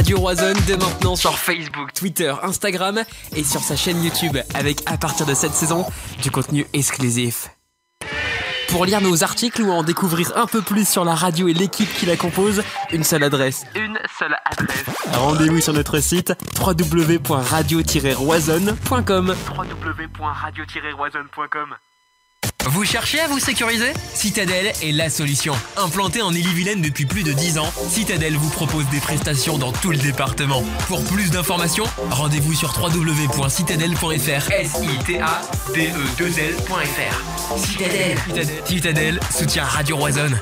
[0.00, 3.02] Radio Roison dès maintenant sur Facebook, Twitter, Instagram
[3.36, 5.84] et sur sa chaîne YouTube avec à partir de cette saison
[6.22, 7.50] du contenu exclusif.
[8.70, 11.92] Pour lire nos articles ou en découvrir un peu plus sur la radio et l'équipe
[11.92, 13.66] qui la compose, une seule adresse.
[13.74, 14.86] Une seule adresse.
[15.12, 19.34] Rendez-vous sur notre site www.radio-roisonne.com.
[19.54, 21.76] www.radio-roisonne.com.
[22.66, 25.54] Vous cherchez à vous sécuriser Citadel est la solution.
[25.76, 29.90] Implanté en Ille-et-Vilaine depuis plus de 10 ans, Citadel vous propose des prestations dans tout
[29.90, 30.62] le département.
[30.86, 34.50] Pour plus d'informations, rendez-vous sur www.citadel.fr.
[34.52, 35.40] s i t a
[35.74, 38.18] d e 2 lfr Citadel.
[38.26, 38.48] Citadel.
[38.66, 40.38] Citadel soutient Radio Roisonne.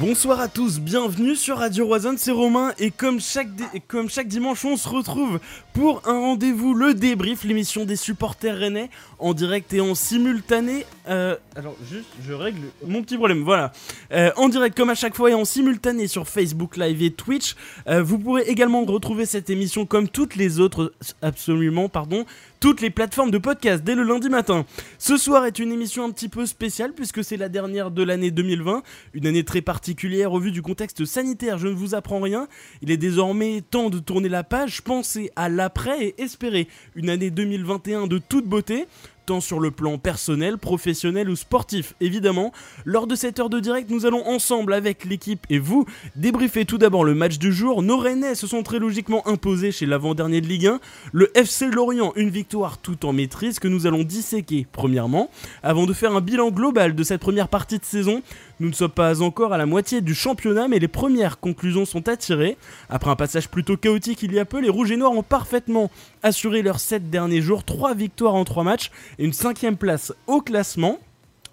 [0.00, 3.46] Bonsoir à tous, bienvenue sur Radio Roison, c'est Romain et comme chaque,
[3.86, 5.38] comme chaque dimanche on se retrouve
[5.74, 10.84] pour un rendez-vous, le débrief, l'émission des supporters rennais en direct et en simultané.
[11.08, 13.70] Euh, alors juste, je règle mon petit problème, voilà.
[14.12, 17.54] Euh, en direct comme à chaque fois et en simultané sur Facebook Live et Twitch.
[17.86, 22.26] Euh, vous pourrez également retrouver cette émission comme toutes les autres, absolument, pardon,
[22.66, 24.66] toutes les plateformes de podcast dès le lundi matin.
[24.98, 28.32] Ce soir est une émission un petit peu spéciale puisque c'est la dernière de l'année
[28.32, 28.82] 2020,
[29.14, 32.48] une année très particulière au vu du contexte sanitaire, je ne vous apprends rien.
[32.82, 37.30] Il est désormais temps de tourner la page, penser à l'après et espérer une année
[37.30, 38.88] 2021 de toute beauté
[39.26, 42.52] tant sur le plan personnel, professionnel ou sportif, évidemment.
[42.84, 46.78] Lors de cette heure de direct, nous allons ensemble avec l'équipe et vous débriefer tout
[46.78, 47.82] d'abord le match du jour.
[47.82, 50.80] Nos Rennais se sont très logiquement imposés chez l'avant-dernier de Ligue 1.
[51.12, 55.28] Le FC Lorient, une victoire tout en maîtrise que nous allons disséquer premièrement,
[55.62, 58.22] avant de faire un bilan global de cette première partie de saison.
[58.58, 62.08] Nous ne sommes pas encore à la moitié du championnat, mais les premières conclusions sont
[62.08, 62.56] à tirer.
[62.88, 65.90] Après un passage plutôt chaotique il y a peu, les Rouges et Noirs ont parfaitement
[66.22, 70.40] assuré leurs 7 derniers jours, 3 victoires en 3 matchs et une cinquième place au
[70.40, 70.98] classement.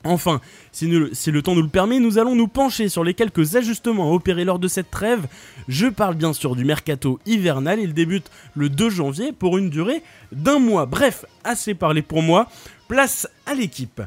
[0.05, 3.55] Enfin, si, si, le temps nous le permet, nous allons nous pencher sur les quelques
[3.55, 5.27] ajustements à opérer lors de cette trêve.
[5.67, 10.03] Je parle bien sûr du mercato hivernal, il débute le 2 janvier pour une durée
[10.31, 10.85] d'un mois.
[10.85, 12.47] Bref, assez parlé pour moi,
[12.87, 14.01] place à l'équipe.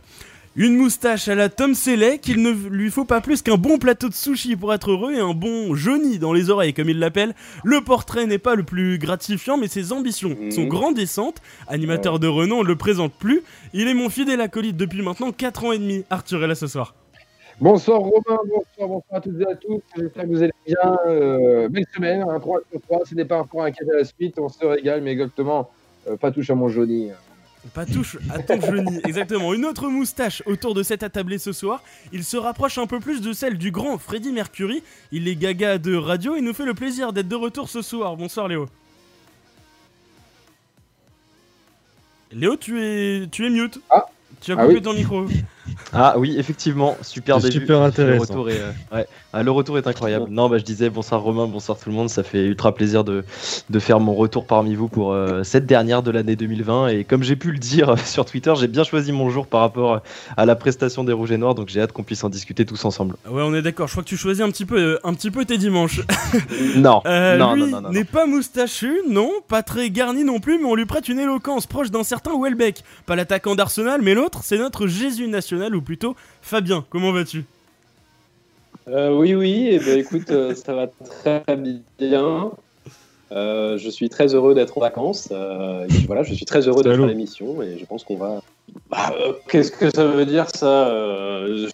[0.59, 4.09] Une moustache à la Tom Selleck, qu'il ne lui faut pas plus qu'un bon plateau
[4.09, 7.35] de sushi pour être heureux et un bon Johnny dans les oreilles, comme il l'appelle.
[7.63, 10.51] Le portrait n'est pas le plus gratifiant, mais ses ambitions Mhm.
[10.53, 11.43] sont grandissantes.
[11.69, 13.43] Animateur de renom, on ne le présente plus.
[13.75, 16.05] Il est mon fidèle acolyte depuis maintenant 4 ans et demi.
[16.09, 16.95] Arthur est là ce soir.
[17.61, 19.81] Bonsoir Romain, bonsoir, bonsoir à toutes et à tous.
[19.95, 20.97] J'espère que vous allez bien.
[21.07, 23.01] Euh, belle semaine, un 3 sur 3.
[23.05, 24.37] Ce n'est pas un point inquiété à la suite.
[24.39, 25.69] On se régale, mais exactement,
[26.09, 27.11] euh, pas touche à mon Johnny.
[27.75, 29.53] Pas touche à ton Johnny, exactement.
[29.53, 31.83] Une autre moustache autour de cette attablée ce soir.
[32.13, 34.83] Il se rapproche un peu plus de celle du grand Freddie Mercury.
[35.13, 38.17] Il est gaga de radio et nous fait le plaisir d'être de retour ce soir.
[38.17, 38.69] Bonsoir Léo.
[42.33, 43.81] Léo, tu es, tu es mute.
[43.91, 44.05] Ah.
[44.41, 44.83] Tu as Ah coupé oui.
[44.83, 45.27] ton micro.
[45.93, 47.53] Ah oui, effectivement, super début.
[47.53, 48.21] super Le intéressant.
[48.35, 49.07] retour est, euh, ouais.
[49.33, 50.27] Ah, le retour est incroyable.
[50.31, 52.09] Non, bah je disais bonsoir Romain, bonsoir tout le monde.
[52.09, 53.25] Ça fait ultra plaisir de,
[53.69, 56.89] de faire mon retour parmi vous pour euh, cette dernière de l'année 2020.
[56.89, 59.61] Et comme j'ai pu le dire euh, sur Twitter, j'ai bien choisi mon jour par
[59.61, 60.01] rapport
[60.37, 61.55] à la prestation des Rouges et Noirs.
[61.55, 63.17] Donc j'ai hâte qu'on puisse en discuter tous ensemble.
[63.31, 63.87] Ouais, on est d'accord.
[63.89, 66.01] Je crois que tu choisis un petit peu, euh, un petit peu tes dimanches.
[66.77, 70.41] Non, Euh, non, lui non, non, non, n'est pas moustachu, non, pas très garni non
[70.41, 72.83] plus, mais on lui prête une éloquence proche d'un certain Welbeck.
[73.07, 76.85] Pas l'attaquant d'Arsenal, mais l'autre, c'est notre Jésus national, ou plutôt Fabien.
[76.91, 77.45] Comment vas-tu?
[78.89, 81.43] Euh, oui, oui, et ben, écoute, euh, ça va très
[81.99, 82.51] bien.
[83.33, 85.29] Euh, je suis très heureux d'être en vacances.
[85.33, 86.97] euh, et voilà, je suis très heureux Salut.
[86.99, 88.41] faire l'émission et je pense qu'on va.
[88.89, 90.93] Bah, euh, Qu'est-ce que ça veut dire ça?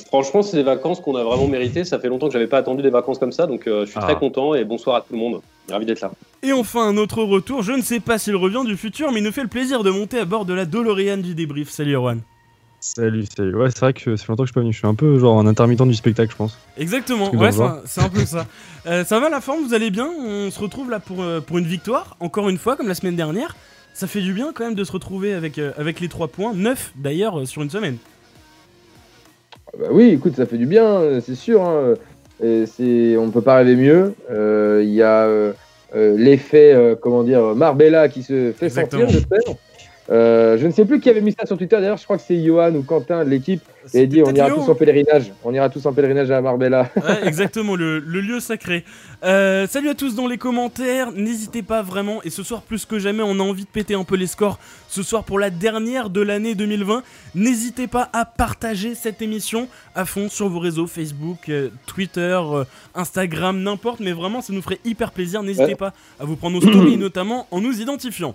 [0.06, 1.84] Franchement, c'est des vacances qu'on a vraiment méritées.
[1.84, 4.04] Ça fait longtemps que j'avais pas attendu des vacances comme ça, donc je suis Ah.
[4.04, 5.42] très content et bonsoir à tout le monde.
[5.70, 6.10] Ravi d'être là.
[6.42, 9.24] Et enfin, un autre retour, je ne sais pas s'il revient du futur, mais il
[9.24, 11.68] nous fait le plaisir de monter à bord de la DeLorean du débrief.
[11.68, 12.20] Salut Erwan.
[12.84, 13.54] Salut, salut.
[13.54, 14.72] Ouais, c'est vrai que ça fait longtemps que je suis pas venu.
[14.72, 16.58] Je suis un peu genre un intermittent du spectacle, je pense.
[16.76, 18.44] Exactement, ouais, c'est un- peu ça.
[18.86, 20.08] Euh, ça va la forme, vous allez bien?
[20.18, 23.14] On se retrouve là pour, euh, pour une victoire, encore une fois, comme la semaine
[23.14, 23.54] dernière.
[23.94, 26.52] Ça fait du bien quand même de se retrouver avec, euh, avec les 3 points,
[26.52, 27.98] 9 d'ailleurs euh, sur une semaine.
[29.78, 31.62] Bah oui, écoute, ça fait du bien, c'est sûr.
[31.62, 31.94] hein.
[32.42, 34.14] Et on ne peut pas rêver mieux.
[34.32, 35.28] Euh, Il y a
[35.94, 39.02] l'effet, euh, comment dire, Marbella qui se fait Exactement.
[39.02, 39.54] sentir, j'espère.
[40.10, 41.76] Euh, je ne sais plus qui avait mis ça sur Twitter.
[41.76, 44.56] D'ailleurs, je crois que c'est Johan ou Quentin de l'équipe C'était dit on ira Léo,
[44.56, 45.32] tous en pèlerinage.
[45.44, 46.90] On ira tous en pèlerinage à Marbella.
[46.96, 48.84] Ouais, exactement, le, le lieu sacré.
[49.22, 52.98] Euh, salut à tous dans les commentaires, n'hésitez pas vraiment, et ce soir plus que
[52.98, 54.58] jamais on a envie de péter un peu les scores,
[54.88, 57.04] ce soir pour la dernière de l'année 2020,
[57.36, 62.40] n'hésitez pas à partager cette émission à fond sur vos réseaux Facebook, euh, Twitter,
[62.96, 65.74] Instagram, n'importe, mais vraiment ça nous ferait hyper plaisir, n'hésitez Ouais.
[65.76, 68.34] pas à vous prendre nos stories notamment en nous identifiant.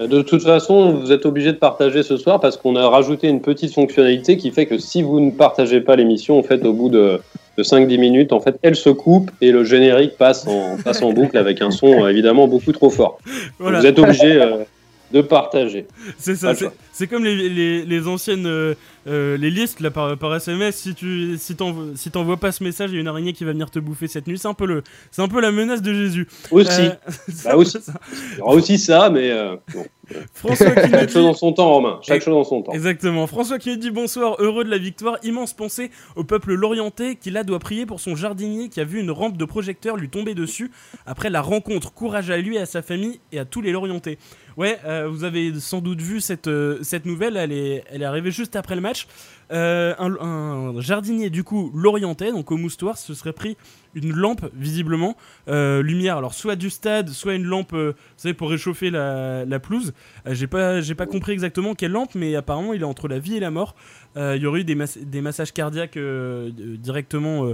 [0.00, 3.28] Euh, De toute façon, vous êtes obligé de partager ce soir parce qu'on a rajouté
[3.28, 6.72] une petite fonctionnalité qui fait que si vous ne partagez pas l'émission, en fait, au
[6.72, 7.20] bout de
[7.56, 11.12] de 5-10 minutes, en fait, elle se coupe et le générique passe en, passe en
[11.12, 13.18] boucle avec un son euh, évidemment beaucoup trop fort.
[13.58, 13.80] Voilà.
[13.80, 14.64] Vous êtes obligé euh,
[15.12, 15.86] de partager.
[16.18, 16.54] C'est ça,
[16.92, 18.74] c'est- comme les, les, les anciennes euh,
[19.06, 20.76] euh, les listes là par, par SMS.
[20.76, 23.44] Si tu si t'envoies si t'envoies pas ce message, il y a une araignée qui
[23.44, 24.38] va venir te bouffer cette nuit.
[24.38, 24.82] C'est un peu le
[25.12, 26.26] c'est un peu la menace de Jésus.
[26.50, 26.90] Aussi, Euh,
[27.50, 27.78] peu aussi.
[27.80, 27.92] ça.
[28.32, 29.30] il y aura aussi ça, mais
[29.72, 29.86] bon.
[30.32, 31.98] François qui chaque chose en son temps, Romain.
[32.02, 32.72] Chaque chose en son temps.
[32.72, 33.26] Exactement.
[33.26, 37.30] François qui nous dit bonsoir, heureux de la victoire, immense pensée au peuple lorientais qui
[37.30, 40.34] là doit prier pour son jardinier qui a vu une rampe de projecteur lui tomber
[40.34, 40.70] dessus
[41.06, 41.92] après la rencontre.
[41.92, 44.18] Courage à lui, à sa famille et à tous les lorientais.
[44.56, 48.06] Ouais, euh, vous avez sans doute vu cette, euh, cette nouvelle, elle est, elle est
[48.06, 49.06] arrivée juste après le match.
[49.52, 53.56] Euh, un, jardinier du coup lorientais, donc au moustoir, se serait pris
[53.94, 55.16] une lampe visiblement,
[55.48, 59.46] euh, lumière, alors soit du stade, soit une lampe, euh, vous savez, pour réchauffer la,
[59.60, 59.94] pelouse.
[60.26, 63.50] J'ai pas, compris exactement quelle lampe, mais apparemment il est entre la vie et la
[63.50, 63.74] mort.
[64.16, 67.52] Il y aurait eu des, mas- des massages cardiaques directement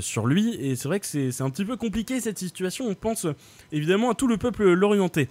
[0.00, 2.86] sur lui, et c'est vrai que c'est un petit peu compliqué cette situation.
[2.88, 3.26] On pense
[3.72, 5.28] évidemment à tout le peuple lorientais.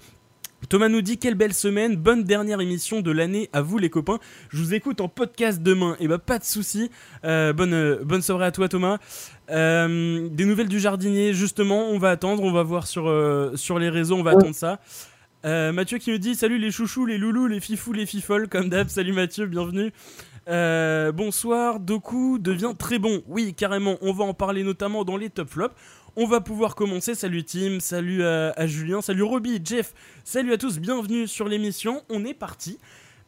[0.68, 4.20] Thomas nous dit quelle belle semaine, bonne dernière émission de l'année à vous les copains.
[4.50, 6.92] Je vous écoute en podcast demain, et bah pas de souci.
[7.24, 8.98] Euh, bonne euh, bonne soirée à toi Thomas.
[9.50, 13.06] Euh, des nouvelles du jardinier, justement, on va attendre, on va voir sur
[13.56, 14.80] sur les réseaux, on va attendre ça.
[15.44, 18.90] Mathieu qui me dit salut les chouchous, les loulous, les fifous, les fifoles, comme d'hab.
[18.90, 19.92] Salut Mathieu, bienvenue.
[20.46, 23.24] Bonsoir, Doku devient très bon.
[23.28, 25.76] Oui, carrément, on va en parler notamment dans les top flops.
[26.16, 27.16] On va pouvoir commencer.
[27.16, 32.02] Salut Tim, salut à, à Julien, salut Roby, Jeff, salut à tous, bienvenue sur l'émission.
[32.10, 32.80] On est parti.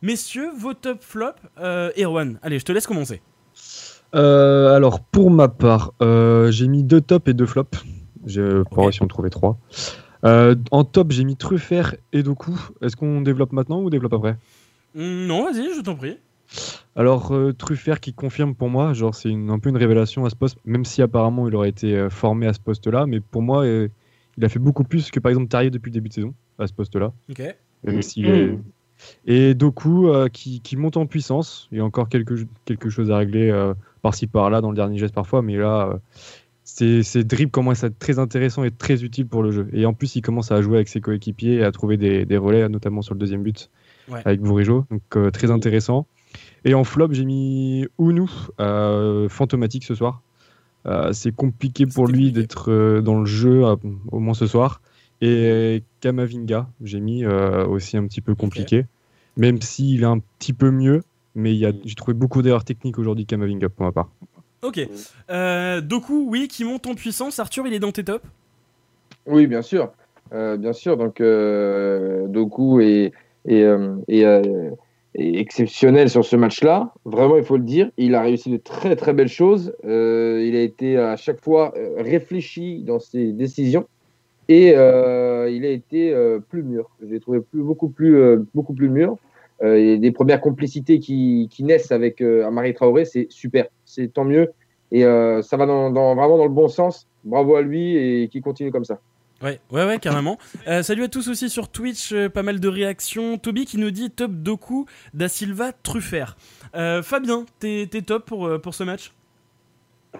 [0.01, 1.39] Messieurs, vos top flops.
[1.59, 3.21] Euh, Erwan, allez, je te laisse commencer.
[4.15, 7.83] Euh, alors, pour ma part, euh, j'ai mis deux tops et deux flops.
[8.25, 9.57] Je pourrais si on trouvait trois.
[10.25, 12.53] Euh, en top, j'ai mis Truffert et Doku.
[12.81, 14.37] Est-ce qu'on développe maintenant ou on développe après?
[14.95, 16.17] Hmm, non, vas-y, je t'en prie.
[16.95, 20.35] Alors, euh, Truffert qui confirme pour moi, genre c'est un peu une révélation à ce
[20.35, 23.63] poste, même si apparemment il aurait été euh, formé à ce poste-là, mais pour moi,
[23.63, 23.87] euh,
[24.37, 26.67] il a fait beaucoup plus que par exemple Terrier depuis le début de saison à
[26.67, 27.13] ce poste-là.
[27.29, 27.41] Ok.
[27.83, 28.57] Même Mm.
[29.25, 31.67] Et Doku euh, qui, qui monte en puissance.
[31.71, 34.99] Il y a encore quelque, quelque chose à régler euh, par-ci par-là dans le dernier
[34.99, 35.97] geste parfois, mais là, euh,
[36.63, 39.67] ses, ses dribbles commencent à être très intéressants et très utiles pour le jeu.
[39.73, 42.37] Et en plus, il commence à jouer avec ses coéquipiers et à trouver des, des
[42.37, 43.69] relais, notamment sur le deuxième but
[44.07, 44.21] Ouais.
[44.25, 44.85] avec Bourigeau.
[44.91, 46.05] Donc euh, très intéressant.
[46.65, 48.29] Et en flop, j'ai mis Ounou,
[48.59, 50.21] euh, fantomatique ce soir.
[50.85, 53.75] Euh, c'est compliqué pour lui d'être euh, dans le jeu, euh,
[54.11, 54.81] au moins ce soir.
[55.21, 58.85] Et Kamavinga, j'ai mis euh, aussi un petit peu compliqué.
[59.37, 61.03] Même s'il est un petit peu mieux,
[61.35, 64.09] mais a- j'ai trouvé beaucoup d'erreurs techniques aujourd'hui, Kamavinga, pour ma part.
[64.63, 64.79] Ok.
[65.29, 67.39] Euh, Doku, oui, qui monte en puissance.
[67.39, 68.25] Arthur, il est dans tes tops?
[69.27, 69.91] Oui, bien sûr.
[70.33, 70.97] Euh, bien sûr.
[70.97, 73.11] Donc, euh, Doku est,
[73.49, 73.95] euh,
[75.15, 76.93] exceptionnel sur ce match-là.
[77.05, 77.91] Vraiment, il faut le dire.
[77.97, 79.73] Il a réussi de très, très belles choses.
[79.85, 83.85] Euh, il a été à chaque fois euh, réfléchi dans ses décisions.
[84.47, 86.13] Et euh, il a été
[86.49, 86.89] plus mûr.
[87.01, 89.15] Je l'ai trouvé beaucoup, plus, beaucoup plus mûr.
[89.63, 93.67] Et des premières complicités qui, naissent avec Amari Traoré, c'est super.
[93.85, 94.51] C'est tant mieux.
[94.91, 97.07] Et ça va dans- vraiment dans le bon sens.
[97.23, 98.99] Bravo à lui et qu'il continue comme ça.
[99.43, 100.37] Ouais, ouais, ouais, carrément.
[100.67, 103.37] Euh, salut à tous aussi sur Twitch, euh, pas mal de réactions.
[103.37, 106.37] Toby qui nous dit top Doku, Da Silva, Truffert.
[106.75, 109.11] Euh, Fabien, t'es t'es top pour, pour ce match?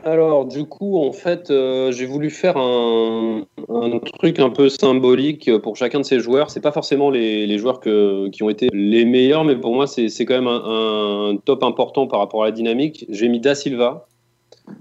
[0.04, 5.56] Alors, du coup, en fait, euh, j'ai voulu faire un, un truc un peu symbolique
[5.60, 6.50] pour chacun de ces joueurs.
[6.50, 9.86] C'est pas forcément les, les joueurs que- qui ont été les meilleurs, mais pour moi,
[9.88, 13.06] c'est c'est quand même un, un top important par rapport à la dynamique.
[13.10, 14.08] J'ai mis Da Silva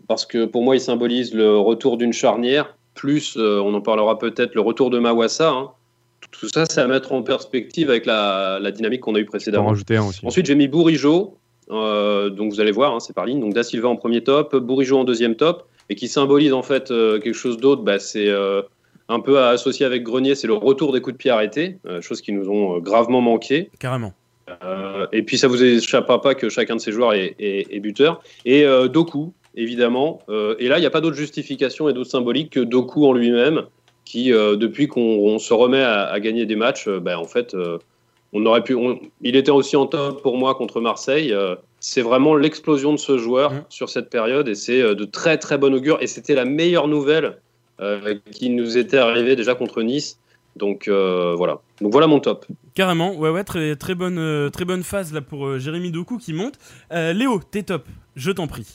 [0.09, 4.19] parce que pour moi, il symbolise le retour d'une charnière, plus, euh, on en parlera
[4.19, 5.51] peut-être, le retour de Mawassa.
[5.51, 5.71] hein.
[6.33, 9.27] Tout ça, c'est à mettre en perspective avec la, la dynamique qu'on a eue en
[9.27, 9.69] précédemment.
[9.69, 10.21] rajouter un aussi.
[10.25, 11.37] Ensuite, j'ai mis Bourigeau.
[11.71, 13.41] euh, donc vous allez voir, hein, c'est par ligne.
[13.41, 16.91] Donc Da Silva en premier top, Bourigeau en deuxième top, et qui symbolise en fait
[16.91, 17.83] euh, quelque chose d'autre.
[17.83, 18.63] Bah, c'est euh,
[19.09, 22.21] un peu à associer avec Grenier, c'est le retour des coups de pied arrêtés, choses
[22.21, 23.71] qui nous ont gravement manqué.
[23.81, 24.13] Carrément.
[25.13, 28.21] Et puis ça vous échappera pas que chacun de ces joueurs est, est- est buteur.
[28.45, 30.21] Et Doku, évidemment.
[30.29, 33.13] Euh, et là, il n'y a pas d'autre justification et d'autre symbolique que Doku en
[33.13, 33.63] lui-même,
[34.05, 37.25] qui euh, depuis qu'on on se remet à, à gagner des matchs, euh, bah, en
[37.25, 37.57] fait,
[38.33, 38.75] on aurait pu.
[38.75, 41.35] on- il était aussi en top pour moi contre Marseille.
[41.81, 43.63] C'est vraiment l'explosion de ce joueur Mhm.
[43.69, 45.99] sur cette période et c'est de très très bon augure.
[46.01, 47.39] Et c'était la meilleure nouvelle
[48.31, 50.19] qui nous était arrivée déjà contre Nice.
[50.57, 51.61] Donc euh, voilà.
[51.81, 52.45] Donc voilà mon top.
[52.75, 56.33] Carrément, ouais, ouais, très, très, bonne, très bonne phase là pour euh, Jérémy Doku qui
[56.33, 56.55] monte.
[56.93, 57.85] Euh, Léo, t'es top,
[58.17, 58.67] je t'en prie.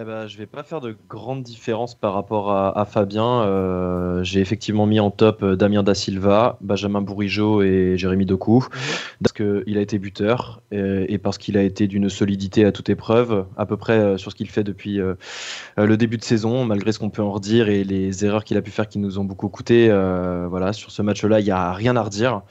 [0.00, 3.42] Eh ben, je vais pas faire de grande différence par rapport à, Fabien.
[3.42, 8.60] Euh, j'ai effectivement mis en top euh, Damien Da Silva, Benjamin Bourigeau et Jérémy Doku
[8.60, 8.80] mhm.
[9.20, 13.46] parce qu'il a été buteur et, parce qu'il a été d'une solidité à toute épreuve,
[13.56, 15.00] à peu près euh, sur ce qu'il fait depuis
[15.76, 18.62] le début de saison, malgré ce qu'on peut en redire et les erreurs qu'il a
[18.62, 19.88] pu faire qui nous ont beaucoup coûté.
[19.88, 22.42] voilà, sur ce match-là, il n'y a rien à redire.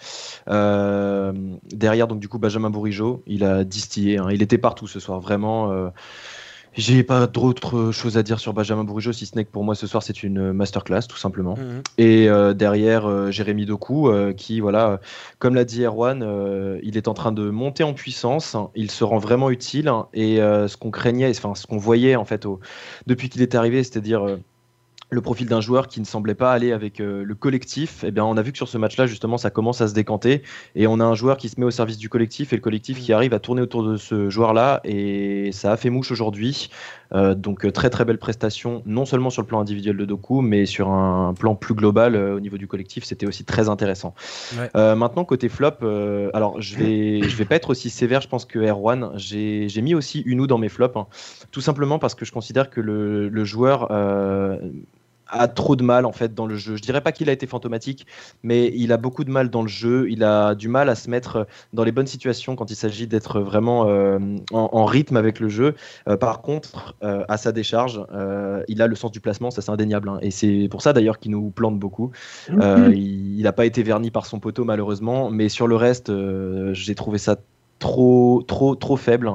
[0.48, 4.18] derrière, donc du coup, Benjamin Bourigeau, il a distillé.
[4.18, 4.28] Hein.
[4.32, 5.92] il était partout ce soir, vraiment.
[6.78, 9.74] J'ai pas d'autres choses à dire sur Benjamin Bourigeau, si ce n'est que pour moi
[9.74, 11.56] ce soir c'est une masterclass tout simplement.
[11.58, 11.82] Mhm.
[11.98, 15.00] Et euh, derrière euh, Jérémy Doku, euh, qui voilà,
[15.40, 16.24] comme l'a dit Erwan,
[16.84, 20.78] il est en train de monter en puissance, il se rend vraiment utile et ce
[20.78, 22.48] qu'on craignait, enfin ce qu'on voyait en fait
[23.08, 24.38] depuis qu'il est arrivé, c'est-à-dire
[25.10, 28.26] le profil d'un joueur qui ne semblait pas aller avec euh, le collectif, eh bien,
[28.26, 30.42] on a vu que sur ce match-là, justement, ça commence à se décanter.
[30.76, 33.00] Et on a un joueur qui se met au service du collectif et le collectif
[33.00, 34.82] qui arrive à tourner autour de ce joueur-là.
[34.84, 36.70] Et ça a fait mouche aujourd'hui.
[37.14, 40.42] Euh, donc, euh, très très belle prestation, non seulement sur le plan individuel de Doku,
[40.42, 43.06] mais sur un plan plus global au niveau du collectif.
[43.06, 44.14] C'était aussi très intéressant.
[44.76, 45.86] maintenant, côté flop,
[46.34, 49.12] alors je vais, je vais pas être aussi sévère, je pense, que Erwan.
[49.16, 51.08] J'ai mis aussi Unou dans mes flops, hein.
[51.52, 53.88] tout simplement parce que je considère que le, le joueur
[55.30, 56.76] a trop de mal en fait dans le jeu.
[56.76, 58.06] Je dirais pas qu'il a été fantomatique,
[58.44, 60.08] mais il a beaucoup de mal dans le jeu.
[60.10, 63.40] Il a du mal à se mettre dans les bonnes situations quand il s'agit d'être
[63.40, 64.20] vraiment euh,
[64.52, 65.76] en, rythme avec le jeu.
[66.08, 68.02] Euh, par contre, euh, à sa décharge,
[68.68, 70.10] il a le sens du placement, ça c'est indéniable.
[70.10, 70.20] Hein.
[70.22, 72.12] Et c'est pour ça d'ailleurs qu'il nous plante beaucoup.
[72.50, 72.94] Mhm.
[72.94, 76.12] il n'a pas été verni par son poteau malheureusement, mais sur le reste,
[76.74, 77.38] j'ai trouvé ça
[77.80, 79.32] trop, trop, trop faible.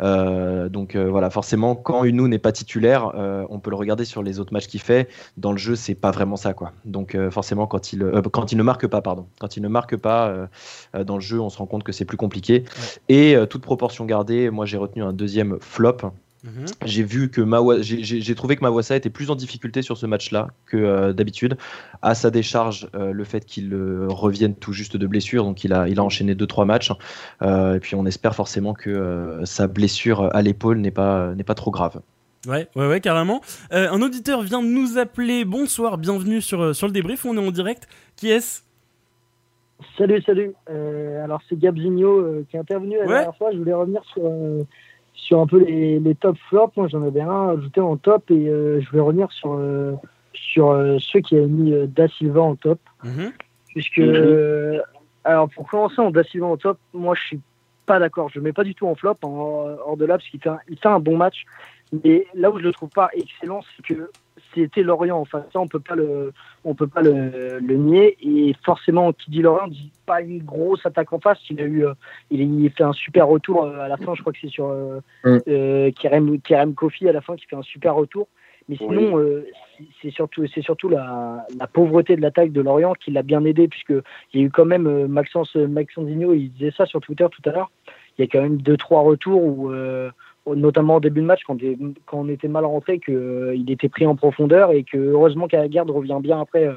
[0.00, 4.04] Euh, donc euh, voilà, forcément, quand Unou n'est pas titulaire, euh, on peut le regarder
[4.04, 5.08] sur les autres matchs qu'il fait.
[5.36, 6.72] Dans le jeu, c'est pas vraiment ça, quoi.
[6.84, 10.48] Donc forcément, quand il, quand il ne marque pas, pardon, quand il ne marque pas
[10.94, 12.64] dans le jeu, on se rend compte que c'est plus compliqué.
[13.08, 15.98] Et toute proportion gardée, moi j'ai retenu un deuxième flop.
[16.44, 16.66] Mhm.
[16.86, 17.42] J'ai vu que
[17.82, 21.56] j'ai trouvé que Mawassa était plus en difficulté sur ce match-là que euh, d'habitude.
[22.00, 25.72] À sa décharge, euh, le fait qu'il euh, revienne tout juste de blessure, donc il
[25.74, 26.92] a, il a enchaîné 2-3 matchs.
[27.42, 31.70] et puis on espère forcément que sa blessure à l'épaule n'est pas, n'est pas trop
[31.70, 32.00] grave.
[32.46, 33.42] Ouais, ouais, ouais, carrément.
[33.70, 35.44] un auditeur vient de nous appeler.
[35.44, 37.26] Bonsoir, bienvenue sur, sur le débrief.
[37.26, 37.86] On est en direct.
[38.16, 38.62] Qui est-ce?
[39.98, 40.54] Salut, salut.
[40.66, 43.50] alors c'est Gabzinho qui est intervenu la dernière fois.
[43.52, 44.22] Je voulais revenir sur
[45.20, 48.48] sur un peu les, les top flops, moi j'en avais un ajouté en top et
[48.48, 49.92] euh, je vais revenir sur, euh,
[50.32, 52.80] sur euh, ceux qui avaient mis Da Silva en top.
[53.04, 53.32] Mhm.
[53.68, 54.82] Puisque, mhm.
[55.24, 57.40] alors pour commencer en Da Silva en top, moi je suis
[57.86, 58.28] pas d'accord.
[58.32, 60.50] Je ne mets pas du tout en flop, en, hors de là, parce qu'il fait,
[60.68, 61.44] il fait un bon match.
[62.04, 64.10] Mais là où je le trouve pas excellent, c'est que
[64.54, 65.18] c'était Lorient.
[65.18, 66.32] Enfin, ça, on peut pas le,
[66.64, 68.16] on peut pas le, le, nier.
[68.22, 71.38] Et forcément, qui dit Lorient dit pas une grosse attaque en face.
[71.50, 71.94] Il a eu, euh,
[72.30, 74.14] il, a fait un super retour euh, à la fin.
[74.14, 75.92] Je crois que c'est sur euh, mm.
[75.92, 78.28] Kerem, Kerem Kofi à la fin qui fait un super retour.
[78.68, 79.20] Mais sinon,
[80.00, 83.66] c'est surtout, c'est surtout la, la, pauvreté de l'attaque de Lorient qui l'a bien aidé,
[83.66, 83.94] puisque
[84.32, 87.42] il y a eu quand même Maxence, Maxence Digno, il disait ça sur Twitter tout
[87.48, 87.72] à l'heure.
[88.16, 89.72] Il y a quand même deux trois retours où
[90.46, 91.58] notamment au début de match, quand,
[92.06, 95.90] quand on était mal rentré, qu'il euh, était pris en profondeur et que heureusement garde
[95.90, 96.74] revient bien après euh,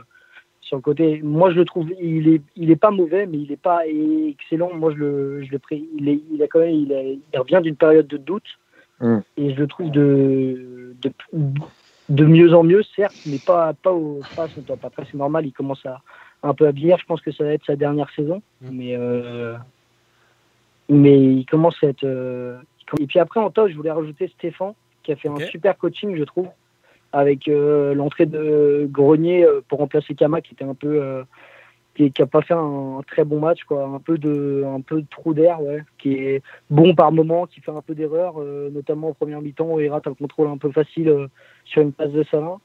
[0.62, 1.22] sur le côté.
[1.24, 4.74] Moi, je le trouve, il est, il est pas mauvais, mais il est pas excellent.
[4.74, 8.08] Moi, je le, je le il, est, il a quand même, il, revient d'une période
[8.08, 8.60] de doute
[9.00, 9.20] mm.
[9.38, 11.12] et je le trouve de, de,
[12.10, 14.84] de, mieux en mieux, certes, mais pas, pas, au, pas à son top.
[14.84, 16.02] Après, c'est normal, il commence à
[16.44, 16.98] un peu à vieillir.
[16.98, 18.70] Je pense que ça va être sa dernière saison, mm.
[18.72, 19.56] mais euh,
[20.90, 22.04] mais il commence à être
[23.00, 24.74] et puis après, en top, je voulais rajouter Stéphane,
[25.04, 26.48] qui a fait un super coaching, je trouve,
[27.12, 31.02] avec euh, l'entrée de Grenier euh, pour remplacer Kama, qui était un peu.
[31.02, 31.24] Euh,
[31.96, 33.86] qui n'a pas fait un, très bon match, quoi.
[33.86, 35.84] Un peu de, un peu de trou d'air, ouais.
[36.00, 38.40] Qui est bon par moment, qui fait un peu d'erreur,
[38.72, 41.28] notamment au premier mi-temps où il rate un contrôle un peu facile
[41.66, 42.58] sur une passe de Salin.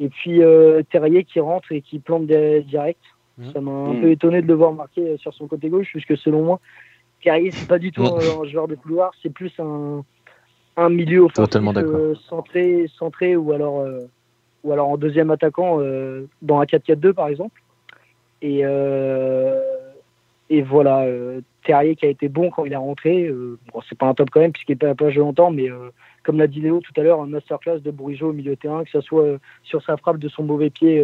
[0.00, 0.40] Et puis
[0.88, 3.02] Terrier qui rentre et qui plante direct.
[3.36, 3.52] Mmh.
[3.52, 4.00] Ça m'a un mmh.
[4.00, 6.60] peu étonné de le voir marquer sur son côté gauche, puisque selon moi,
[7.24, 10.04] Carrier, c'est pas du tout un, joueur de couloir, c'est plus un,
[10.76, 14.00] un milieu offensif euh, centré, centré ou alors, euh,
[14.62, 17.62] ou alors en deuxième attaquant euh, dans un 4-4-2 par exemple.
[18.42, 18.62] Et,
[20.50, 21.06] et voilà,
[21.64, 23.30] Terrier qui a été bon quand il est rentré.
[23.72, 25.70] bon, c'est pas un top quand même puisqu'il n'a pas joué longtemps, mais
[26.24, 28.84] comme l'a dit Léo tout à l'heure, un masterclass de Bourigeau au milieu de terrain,
[28.84, 31.02] que ce soit sur sa frappe de son mauvais pied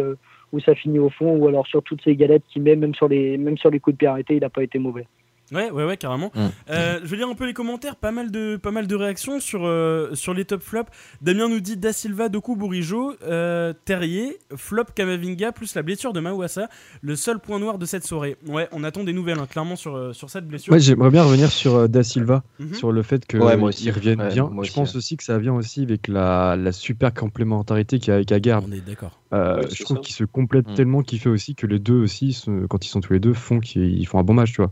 [0.51, 3.07] où ça finit au fond, ou alors sur toutes ses galettes qu'il met, même sur
[3.07, 5.07] les, même sur les coups de pied arrêtés, il n'a pas été mauvais.
[5.51, 6.31] Ouais, ouais, ouais, carrément.
[6.35, 6.39] Mm.
[6.69, 9.39] Euh, je vais lire un peu les commentaires, pas mal de, pas mal de réactions
[9.39, 10.89] sur, euh, sur les top flops.
[11.21, 16.19] Damien nous dit Da Silva, Doku, Bourigeau, euh, Terrier, flop Kamavinga, plus la blessure de
[16.19, 16.69] Mawassa,
[17.01, 18.37] le seul point noir de cette soirée.
[18.47, 20.71] Ouais, on attend des nouvelles, hein, clairement, sur, euh, sur cette blessure.
[20.73, 22.73] Ouais, j'aimerais bien revenir sur euh, Da Silva, Mhm.
[22.75, 23.91] sur le fait qu'il Ouais, moi aussi.
[23.91, 24.43] revienne Ouais, bien.
[24.43, 24.97] moi Je aussi, pense ouais.
[24.97, 28.63] aussi que ça vient aussi avec la, la super complémentarité qu'il y a avec Aguerd.
[28.67, 29.19] On est d'accord.
[29.33, 30.73] Euh, Ouais, je trouve qu'ils se complètent Mm.
[30.75, 33.59] tellement qu'il fait aussi que les deux aussi, quand ils sont tous les deux, font
[33.59, 34.71] qu'ils font un bon match, tu vois.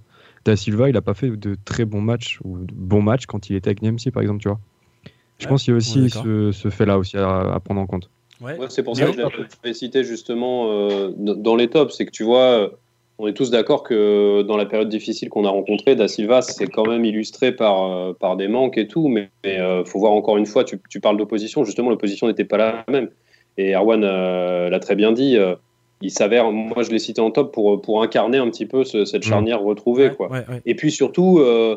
[0.50, 3.50] Da Silva, il a pas fait de très bons matchs ou de bons matchs quand
[3.50, 4.60] il était avec Niamsi, par exemple, tu vois.
[5.38, 7.86] Je Ouais, pense qu'il y a aussi ce, ce fait-là aussi à, à prendre en
[7.86, 8.10] compte.
[8.41, 8.58] Ouais.
[8.58, 11.96] Ouais, c'est pour ça que je l'avais cité justement euh, dans les tops.
[11.96, 12.70] C'est que tu vois, euh,
[13.20, 16.68] on est tous d'accord que dans la période difficile qu'on a rencontrée, Da Silva, c'est
[16.68, 19.08] quand même illustré par, euh, par des manques et tout.
[19.08, 21.63] Mais il faut voir encore une fois, tu, tu parles d'opposition.
[21.63, 23.10] Justement, l'opposition n'était pas la même.
[23.58, 25.38] Et Erwan euh, l'a très bien dit.
[26.01, 29.06] Il s'avère, moi je l'ai cité en top pour, pour incarner un petit peu ce-
[29.06, 29.29] cette Mm.
[29.29, 30.10] charnière retrouvée.
[30.10, 30.29] Ouais, quoi.
[30.32, 30.62] ouais, ouais.
[30.65, 31.75] Et puis surtout, euh,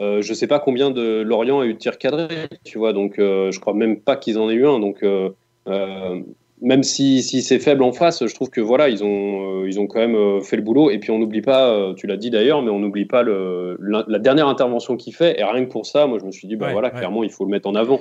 [0.00, 2.26] euh, je sais pas combien de Lorient a eu de tirs cadrés,
[2.64, 4.78] tu vois, donc euh, je crois même pas qu'ils en aient eu un.
[4.78, 5.30] Donc euh,
[5.68, 6.20] euh,
[6.62, 9.78] même si, si c'est faible en face, je trouve que voilà, ils ont, euh, ils
[9.80, 10.90] ont quand même fait le boulot.
[10.90, 14.04] Et puis on n'oublie pas, tu l'as dit d'ailleurs, mais on n'oublie pas le, la,
[14.08, 15.38] la dernière intervention qu'il fait.
[15.38, 17.44] Et rien que pour ça, moi je me suis dit, bah voilà, clairement, il faut
[17.44, 18.00] le mettre en avant.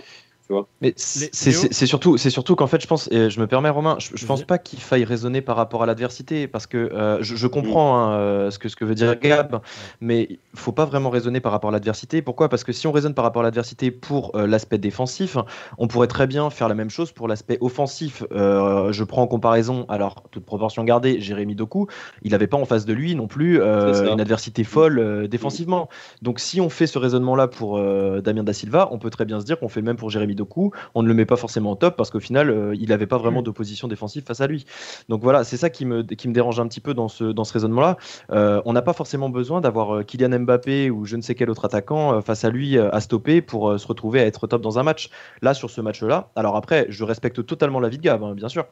[0.82, 4.10] Mais c'est surtout, c'est surtout qu'en fait, je pense, et je me permets, Romain, je,
[4.14, 7.48] je pense pas qu'il faille raisonner par rapport à l'adversité, parce que euh, je, je
[7.48, 9.62] comprends hein, euh, ce, que, ce que veut dire Gab,
[10.02, 12.22] mais il faut pas vraiment raisonner par rapport à l'adversité.
[12.22, 12.50] Pourquoi?
[12.50, 15.38] Parce que si on raisonne par rapport à l'adversité pour euh, l'aspect défensif,
[15.78, 18.24] on pourrait très bien faire la même chose pour l'aspect offensif.
[18.32, 21.88] Euh, je prends en comparaison, alors toute proportion gardée, Jérémy Doku,
[22.22, 25.90] il n'avait pas en face de lui non plus euh, une adversité folle euh, défensivement.
[26.22, 29.40] Donc si on fait ce raisonnement-là pour euh, Damien Da Silva, on peut très bien
[29.40, 30.72] se dire qu'on fait le même pour Jérémy Doku.
[30.94, 33.18] On ne le met pas forcément en top parce qu'au final, euh, il n'avait pas
[33.18, 34.66] vraiment d'opposition défensive face à lui.
[35.10, 37.44] Donc voilà, c'est ça qui me, qui me dérange un petit peu dans ce, dans
[37.44, 37.98] ce raisonnement-là.
[38.32, 41.50] Euh, on n'a pas forcément besoin d'avoir euh, Kylian Mbappé ou je ne sais quel
[41.50, 44.84] autre attaquant face à lui à stopper pour se retrouver à être top dans un
[44.84, 45.10] match.
[45.42, 48.50] Là, sur ce match-là, alors après, je respecte totalement la vie de Gab, hein, bien
[48.50, 48.66] sûr.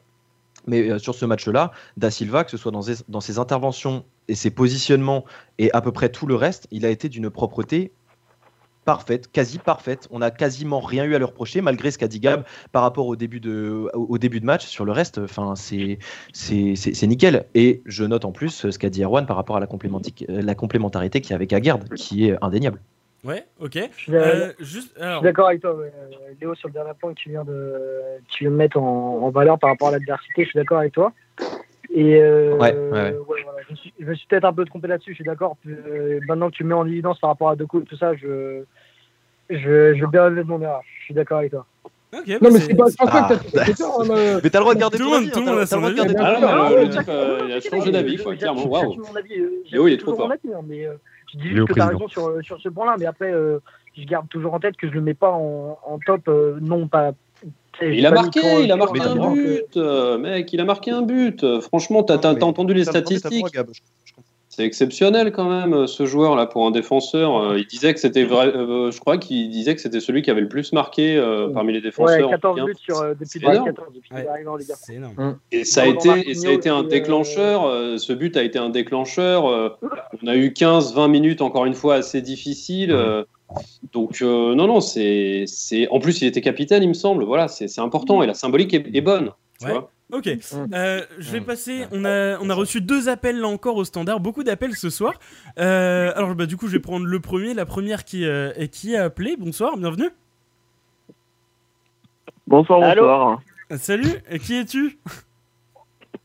[0.67, 4.35] Mais sur ce match-là, Da Silva, que ce soit dans ses, dans ses interventions et
[4.35, 5.25] ses positionnements
[5.57, 7.91] et à peu près tout le reste, il a été d'une propreté
[8.83, 10.07] parfaite, quasi parfaite.
[10.11, 13.07] On n'a quasiment rien eu à le reprocher, malgré ce qu'a dit Gab par rapport
[13.07, 14.65] au début de, au début de match.
[14.65, 15.99] Sur le reste, enfin, c'est
[16.33, 17.45] c'est c'est- c'est nickel.
[17.55, 20.55] Et je note en plus ce qu'a dit Erwan par rapport à la, euh, la
[20.55, 22.79] complémentarité qu'il y a avec Aguerd, qui est indéniable.
[23.23, 23.71] Ouais, ok.
[23.95, 25.93] Je suis d'accord- Euh, juste, je alors, suis d'accord avec toi, ouais.
[25.95, 27.73] Euh, Léo, sur le dernier point que tu viens de,
[28.27, 30.91] tu viens de mettre en, en valeur par rapport à l'adversité, je suis d'accord avec
[30.91, 31.13] toi.
[31.95, 33.15] Et euh, Ouais, ouais, ouais.
[33.25, 35.57] voilà, je me suis, peut-être un peu trompé là-dessus, je suis d'accord.
[35.67, 38.15] Euh, maintenant que tu me mets en évidence par rapport à Doku et tout ça,
[38.15, 38.63] je,
[39.49, 40.81] je, je vais bien relever de mon erreur.
[40.99, 41.65] Je suis d'accord avec toi.
[42.13, 43.29] ok, Non, mais c'est- pas, je pense Ah.
[43.29, 45.31] que t'as- hein, euh, Mais t'as le droit de garder Tout ton le monde- avis.
[45.31, 47.45] tout le hein, monde t'as- a t'as le droit de son avis.
[47.47, 48.65] il a changé d'avis, quoi, clairement.
[48.67, 48.95] Waouh.
[49.71, 50.31] Léo, il est trop fort.
[50.31, 50.87] hein, mais
[51.31, 54.55] je dis juste que t'as raison sur, sur ce point-là, mais après, je garde toujours
[54.55, 55.77] en tête que je le mets pas en,
[56.07, 57.11] top, euh, non pas.
[57.81, 61.59] Il a marqué, il a marqué un but, euh, mec, il a marqué un but.
[61.61, 63.45] Franchement, t'as entendu les statistiques.
[64.49, 67.37] C'est exceptionnel quand même euh, ce joueur là pour un défenseur.
[67.37, 68.51] Euh, il disait que c'était vrai.
[68.53, 71.19] je crois qu'il disait que c'était celui qui avait le plus marqué
[71.55, 72.29] parmi les Ouais, défenseurs.
[72.29, 74.23] 14 en buts sur, depuis C'est 2014, depuis qu'il Ouais.
[74.25, 74.75] est arrivé en Ligue 1.
[74.75, 75.39] c'est énorme.
[75.51, 77.63] Et ça a été, et ça a été un déclencheur.
[77.99, 79.45] ce but a été un déclencheur.
[80.21, 82.95] on a eu 15-20 minutes encore une fois assez difficiles.
[83.91, 85.87] Donc euh, non, non, c'est, c'est.
[85.89, 87.23] En plus, il était capitaine, il me semble.
[87.23, 89.31] Voilà, c'est, c'est important et la symbolique est, est bonne.
[89.59, 89.71] Tu Ouais.
[89.73, 90.73] vois Ok, Mm.
[90.73, 91.45] Euh, je vais Mm.
[91.45, 91.85] passer.
[91.91, 95.13] On a, on a reçu deux appels là encore au standard, beaucoup d'appels ce soir.
[95.59, 98.67] Euh, alors bah, du coup, je vais prendre le premier, la première qui, euh, est
[98.67, 99.35] qui a appelé.
[99.37, 100.09] Bonsoir, bienvenue.
[102.47, 103.41] Bonsoir, bonsoir.
[103.77, 104.99] Salut, qui es-tu?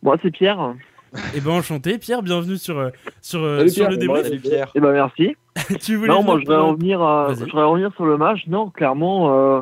[0.03, 0.75] Moi, c'est Pierre.
[1.35, 2.91] Eh ben enchanté, Pierre, bienvenue sur, euh,
[3.23, 3.91] sur, euh, Salut, sur Pierre.
[3.91, 4.23] le débrief.
[4.25, 4.71] Salut Pierre.
[4.75, 5.37] Eh ben, merci.
[5.81, 8.47] tu voulais Non, moi, je voudrais revenir, euh, je voudrais revenir sur le match.
[8.47, 9.61] Non, clairement, euh,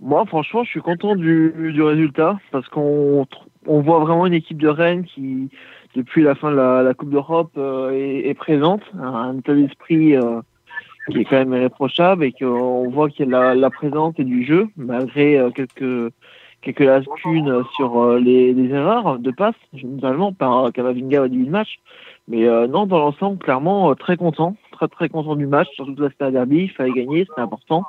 [0.00, 3.26] moi, franchement, je suis content du, du résultat parce qu'on
[3.66, 5.48] on voit vraiment une équipe de Rennes qui,
[5.96, 8.82] depuis la fin de la, la Coupe d'Europe, euh, est, est présente.
[9.00, 10.40] Un état d'esprit euh,
[11.10, 14.14] qui est quand même irréprochable et qu'on voit qu'il y a de la, la présence
[14.18, 16.12] et du jeu, malgré euh, quelques
[16.62, 21.50] quelques lacunes sur euh, les, les erreurs de passe, notamment par Kamavinga au début de
[21.50, 21.78] match.
[22.26, 25.94] Mais euh, non, dans l'ensemble, clairement, euh, très content, très très content du match, surtout
[25.94, 27.84] que c'était un derby, il fallait gagner, c'était important.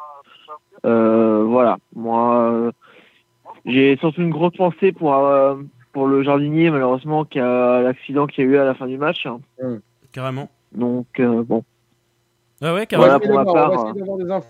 [0.85, 2.71] Euh, voilà, moi, euh,
[3.65, 5.55] j'ai surtout une grosse pensée pour euh,
[5.91, 8.97] pour le jardinier, malheureusement, qui a l'accident qu'il y a eu à la fin du
[8.97, 9.27] match.
[10.13, 10.49] Carrément.
[10.71, 11.63] Donc euh, bon,
[12.61, 13.17] Ah ouais, carrément.
[13.17, 14.47] Voilà pour ma d'avoir- on va part, essayer d'avoir des infos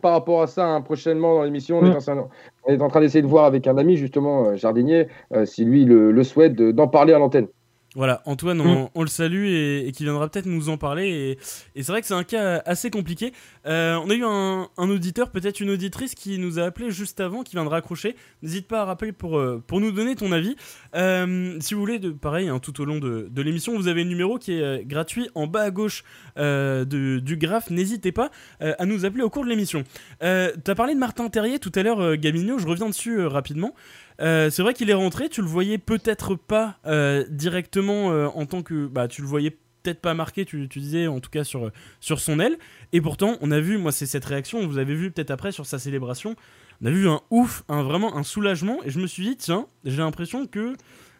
[0.00, 1.78] par rapport à ça hein, prochainement dans l'émission.
[1.78, 1.96] On, est Mm.
[1.96, 2.28] en train-
[2.66, 5.64] on est en train d'essayer de voir avec un ami, justement, euh, jardinier, euh, si
[5.64, 7.46] lui le, le souhaite, de- d'en parler à l'antenne.
[7.94, 11.08] Voilà, Antoine, on, on le salue et, et qui viendra peut-être nous en parler.
[11.08, 13.32] Et, et c'est vrai que c'est un cas assez compliqué.
[13.66, 17.20] Euh, on a eu un, un auditeur, peut-être une auditrice qui nous a appelé juste
[17.20, 18.16] avant, qui vient de raccrocher.
[18.42, 20.56] N'hésite pas à rappeler pour, euh, pour nous donner ton avis.
[20.96, 24.02] Euh, si vous voulez, de, pareil, hein, tout au long de, de l'émission, vous avez
[24.02, 26.02] le numéro qui est gratuit en bas à gauche
[26.36, 27.70] euh, de, du graphe.
[27.70, 28.30] N'hésitez pas
[28.60, 29.84] à nous appeler au cours de l'émission.
[30.20, 32.58] Tu as parlé de Martin Terrier tout à l'heure, Gamino.
[32.58, 33.74] Je reviens dessus rapidement.
[34.20, 38.46] Euh, c'est vrai qu'il est rentré, tu le voyais peut-être pas euh, directement euh, en
[38.46, 38.86] tant que.
[38.86, 42.20] Bah, tu le voyais peut-être pas marqué, tu, tu disais en tout cas sur, sur
[42.20, 42.56] son aile.
[42.92, 45.66] Et pourtant, on a vu, moi, c'est cette réaction, vous avez vu peut-être après sur
[45.66, 46.36] sa célébration,
[46.80, 48.82] on a vu un ouf, un, vraiment un soulagement.
[48.84, 50.74] Et je me suis dit, tiens, j'ai l'impression que.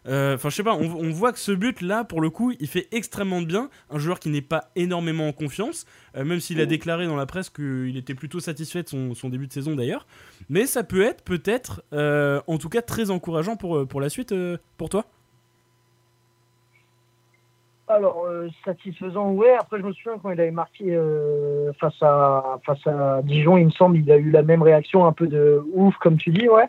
[0.07, 2.53] Euh, Enfin, je sais pas, on, on voit que ce but là, pour le coup,
[2.59, 3.69] il fait extrêmement bien.
[3.89, 7.25] Un joueur qui n'est pas énormément en confiance, euh, même s'il a déclaré dans la
[7.25, 10.05] presse qu'il était plutôt satisfait de son, son début de saison d'ailleurs.
[10.49, 14.33] Mais ça peut être peut-être, euh, en tout cas, très encourageant pour, pour la suite,
[14.77, 15.05] pour toi?
[17.87, 19.55] Alors, euh, satisfaisant, ouais.
[19.59, 23.65] Après, je me souviens quand il avait marqué euh, face, à, face à Dijon, il
[23.65, 26.49] me semble, il a eu la même réaction, un peu de ouf, comme tu dis,
[26.49, 26.67] ouais.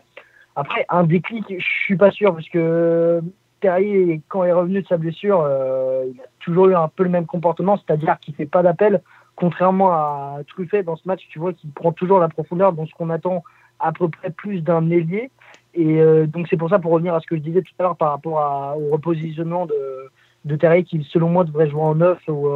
[0.59, 3.21] Après, un déclic, je suis pas sûr, parce que
[3.61, 7.03] Terrier, quand il est revenu de sa blessure, euh, il a toujours eu un peu
[7.03, 9.03] le même comportement, c'est-à-dire qu'il fait pas d'appel,
[9.35, 12.93] contrairement à Truffet dans ce match, tu vois qu'il prend toujours la profondeur dans ce
[12.95, 13.43] qu'on attend
[13.79, 15.29] à peu près plus d'un ailier.
[15.75, 17.83] Et euh, donc, c'est pour ça, pour revenir à ce que je disais tout à
[17.83, 20.09] l'heure par rapport au repositionnement de
[20.45, 22.47] de Terrier qui, selon moi, devrait jouer en neuf ou,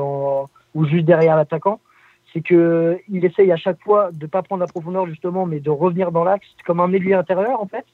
[0.74, 1.82] ou juste derrière l'attaquant,
[2.34, 5.70] c'est que il essaye à chaque fois de pas prendre la profondeur justement, mais de
[5.70, 7.86] revenir dans l'axe comme un ailier intérieur en fait,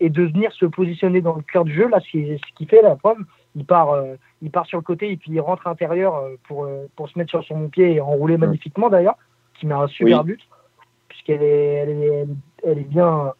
[0.00, 1.88] et de venir se positionner dans le cœur du jeu.
[1.88, 3.18] Là, ce qui- ce qu'il fait, la preuve,
[3.54, 6.64] il part, euh, il part sur le côté et puis il rentre intérieur euh, pour
[6.64, 9.16] euh, pour se mettre sur son pied et enrouler magnifiquement d'ailleurs,
[9.54, 10.40] qui met un super but
[11.08, 12.26] puisqu'elle est, elle est,
[12.64, 13.32] elle est bien,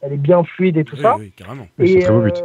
[0.00, 1.16] elle est bien fluide et tout Oui, ça.
[1.18, 1.66] oui, carrément.
[1.78, 2.42] Et, très beau but.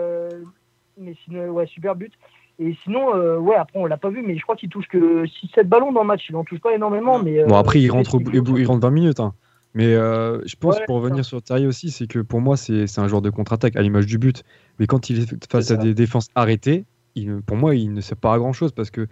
[0.98, 2.12] mais sinon, ouais, super but.
[2.58, 5.26] Et sinon, euh, ouais, après, on l'a pas vu, mais je crois qu'il touche que
[5.26, 6.26] 6-7 ballons dans le match.
[6.30, 7.44] Il en touche pas énormément, mais.
[7.44, 9.20] Bon, euh, après, il rentre, il il rentre 20 minutes.
[9.20, 9.34] hein.
[9.74, 12.86] Mais euh, je pense, Ouais, pour revenir sur Terrier aussi, c'est que pour moi, c'est
[12.98, 14.44] un joueur de contre-attaque à l'image du but.
[14.80, 18.00] Mais quand il est face à des défenses arrêtées, il, ne- pour moi, il ne
[18.00, 19.08] sert pas à grand-chose parce que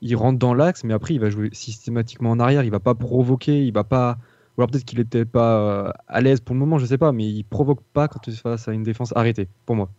[0.00, 2.62] il rentre dans l'axe, mais après, il va jouer systématiquement en arrière.
[2.64, 4.18] Il va pas provoquer, il va pas.
[4.56, 7.24] Ou alors peut-être qu'il était pas à l'aise pour le moment, je sais pas, mais
[7.26, 9.90] il provoque pas quand il est face à une défense arrêtée, pour moi.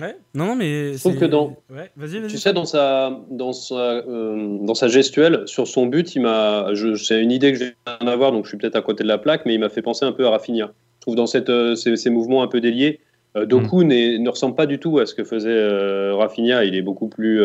[0.00, 0.16] Ouais.
[0.34, 0.94] Non, non, mais.
[0.94, 1.90] Je trouve que dans- Ouais.
[2.28, 6.68] Tu sais, dans sa, dans sa, euh, dans sa gestuelle, sur son but, il m'a,
[6.96, 7.72] c'est une idée que je viens
[8.06, 10.04] d'avoir, donc je suis peut-être à côté de la plaque, mais il m'a fait penser
[10.06, 10.72] un peu à Rafinha.
[10.96, 13.00] Je trouve dans cette, euh, ces, ces mouvements un peu déliés,
[13.36, 16.64] euh, Doku n'est- ne ressemble pas du tout à ce que faisait euh, Rafinha.
[16.64, 17.42] Il est beaucoup plus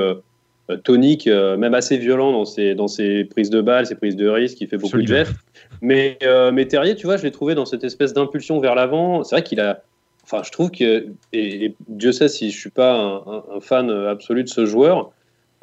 [0.84, 4.28] tonique, euh, même assez violent dans ses, dans ses prises de balles, ses prises de
[4.28, 4.60] risque.
[4.62, 5.34] Il fait beaucoup de gestes.
[5.82, 9.24] Mais, euh, mais Terrier, tu vois, je l'ai trouvé dans cette espèce d'impulsion vers l'avant.
[9.24, 9.82] C'est vrai qu'il a.
[10.30, 11.08] Enfin, je trouve que.
[11.34, 14.66] Et, et Dieu sait si je suis pas un, un- un fan absolu de ce
[14.66, 15.12] joueur.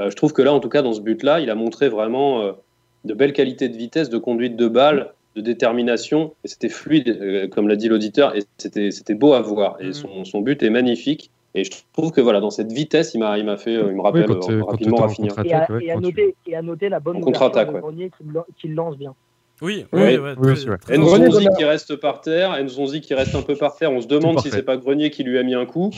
[0.00, 2.40] euh, je trouve que là, en tout cas, dans ce but-là, il a montré vraiment
[2.42, 2.52] euh,
[3.04, 6.34] de belles qualités de vitesse, de conduite de balle, de détermination.
[6.44, 9.76] Et c'était fluide, euh, comme l'a dit l'auditeur, et c'était c'était beau à voir.
[9.80, 9.92] Et Mhm.
[9.92, 11.30] son, son but est magnifique.
[11.56, 14.00] Et je trouve que voilà, dans cette vitesse, il m'a il m'a fait, il me
[14.00, 15.34] rappelle quand rapidement Rafinha.
[15.44, 17.80] Et à, ouais, et à tu- noter, et à noter la bonne En ouverture ouais.
[18.56, 19.14] Qui, qui lance bien.
[19.62, 20.18] Oui, Oui.
[20.38, 23.76] Oui, très- très Nzonzi la- qui reste par terre, Nzonzi qui reste un peu par
[23.76, 23.92] terre.
[23.92, 25.90] On se demande si c'est pas Grenier qui lui a mis un coup.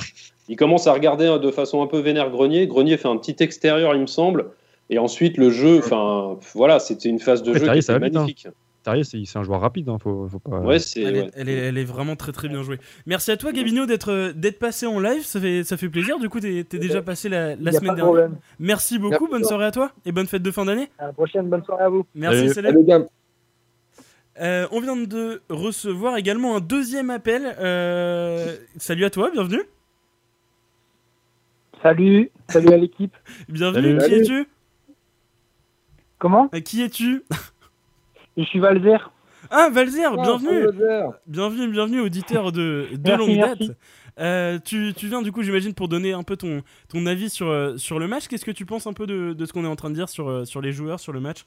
[0.48, 2.66] Il commence à regarder de façon un peu vénère Grenier.
[2.66, 4.46] Grenier fait un petit extérieur, il me semble.
[4.90, 7.98] Et ensuite, le jeu, enfin, voilà, c'était une phase de Ouais, jeu qui était hein.
[7.98, 8.46] magnifique.
[8.84, 10.60] Terrier, c'est un joueur rapide, hein, faut, faut pas.
[10.60, 11.00] Ouais, c'est.
[11.02, 11.30] Elle, est, ouais.
[11.34, 12.78] elle, est, elle est vraiment très très bien jouée.
[13.04, 16.20] Merci à toi Gabino d'être d'être passé en live, ça fait, ça fait plaisir.
[16.20, 18.04] Du coup, t'es t'es déjà passé la, semaine dernière.
[18.04, 18.36] problème.
[18.60, 19.26] Merci beaucoup, Merci.
[19.32, 20.88] bonne soirée à toi et bonne fête de fin d'année.
[21.00, 22.06] À la prochaine, bonne soirée à vous.
[22.14, 22.68] Merci, Salut.
[24.40, 27.56] Euh, on vient de recevoir également un deuxième appel.
[27.58, 29.62] Euh, salut à toi, bienvenue.
[31.82, 33.14] Salut, salut à l'équipe.
[33.48, 34.14] Bienvenue, Salut.
[34.14, 34.48] qui es-tu?
[36.18, 36.48] Comment?
[36.54, 37.22] Euh, Qui es-tu?
[38.36, 39.10] Je suis Valzer.
[39.50, 40.66] Ah, Valzer, Ah, bienvenue.
[41.26, 43.76] Bienvenue, bienvenue, auditeur de, de Merci, longue date.
[44.18, 47.74] Euh, tu, tu viens du coup, j'imagine, pour donner un peu ton, ton avis sur,
[47.78, 48.26] sur le match.
[48.26, 50.08] Qu'est-ce que tu penses un peu de, de ce qu'on est en train de dire
[50.08, 51.44] sur, sur les joueurs, sur le match?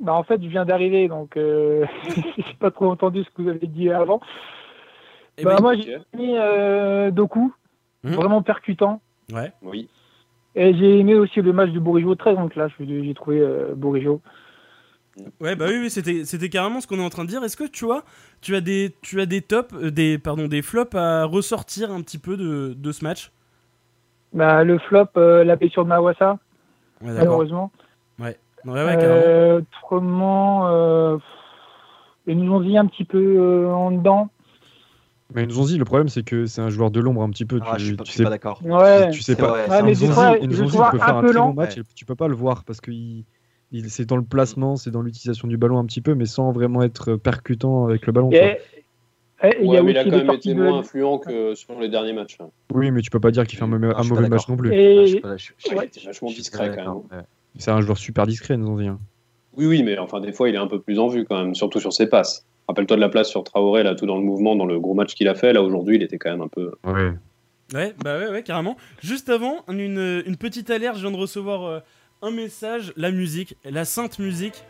[0.00, 1.84] Bah, en fait, je viens d'arriver, donc euh,
[2.36, 4.20] j'ai pas trop entendu ce que vous avez dit avant.
[5.38, 7.52] Eh bah, ben, moi, j'ai aimé euh, Doku,
[8.04, 8.14] Mhm.
[8.14, 9.00] vraiment percutant.
[9.32, 9.52] Ouais.
[9.62, 9.88] Oui.
[10.54, 14.20] Et j'ai aimé aussi le match du Bourigeau, très en clash, j'ai trouvé euh, Bourigeau.
[15.40, 17.42] Ouais, bah oui, oui c'était, c'était carrément ce qu'on est en train de dire.
[17.42, 18.04] Est-ce que tu vois,
[18.40, 22.02] tu as des, tu as des tops, euh, des, pardon, des flops à ressortir un
[22.02, 23.32] petit peu de, de ce match?
[24.32, 26.38] Bah, le flop, euh, la blessure de Mawassa,
[27.00, 27.70] Ouais, malheureusement.
[28.68, 29.14] Ouais, ouais, carrément.
[29.14, 31.18] Euh, autrement, euh,
[32.26, 34.28] ils nous ont dit un petit peu euh, en dedans.
[35.34, 37.60] Mais Nzonzi, le problème, c'est que c'est un joueur de l'ombre un petit peu.
[37.62, 38.60] Ah, tu, je suis pas, tu sais d'accord.
[38.64, 39.10] Ouais.
[39.10, 39.48] Tu sais pas.
[39.48, 41.52] vrai, Ouais, c'est mais bon- fois, je peut faire un très bon lent.
[41.54, 43.24] match et tu peux pas le voir parce que il,
[43.70, 46.50] il- c'est dans le placement, c'est dans l'utilisation du ballon un petit peu, mais sans
[46.52, 48.30] vraiment être percutant avec le ballon.
[48.32, 50.62] Et, et il Ouais, a mais il a aussi quand même été de...
[50.62, 52.38] moins influent que sur les derniers matchs.
[52.40, 52.48] hein.
[52.72, 54.56] Oui, mais tu peux pas dire qu'il fait un mauvais, Ah, un mauvais match non
[54.56, 54.70] plus.
[54.70, 55.86] Ah, je suis Et pas- je suis- je Il Ouais.
[55.86, 57.18] était vachement discret quand même.
[57.18, 57.24] ouais.
[57.56, 58.88] C'est un joueur super discret, Nzonzi.
[58.88, 58.98] hein.
[59.56, 61.54] Oui, oui, mais enfin, des fois, il est un peu plus en vue quand même,
[61.54, 62.46] surtout sur ses passes.
[62.68, 65.14] Rappelle-toi de la place sur Traoré, là, tout dans le mouvement, dans le gros match
[65.14, 65.52] qu'il a fait.
[65.52, 66.72] Là, aujourd'hui, il était quand même un peu.
[66.84, 67.12] Ouais.
[67.74, 68.76] Ouais, bah ouais, ouais, carrément.
[69.02, 71.80] Juste avant, une, une petite alerte, je viens de recevoir euh,
[72.22, 74.64] un message, la musique, la sainte musique.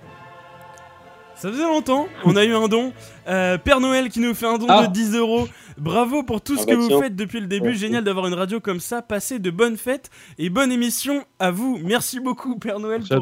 [1.38, 2.92] Ça faisait longtemps, on a eu un don.
[3.28, 4.88] Euh, Père Noël qui nous fait un don Ah.
[4.88, 5.46] de 10 euros.
[5.76, 7.66] Bravo pour tout ce Ah que vous faites depuis le début.
[7.68, 7.80] Merci.
[7.82, 9.02] Génial d'avoir une radio comme ça.
[9.02, 11.78] Passez de bonnes fêtes et bonne émission à vous.
[11.84, 13.20] Merci beaucoup, Père Noël, à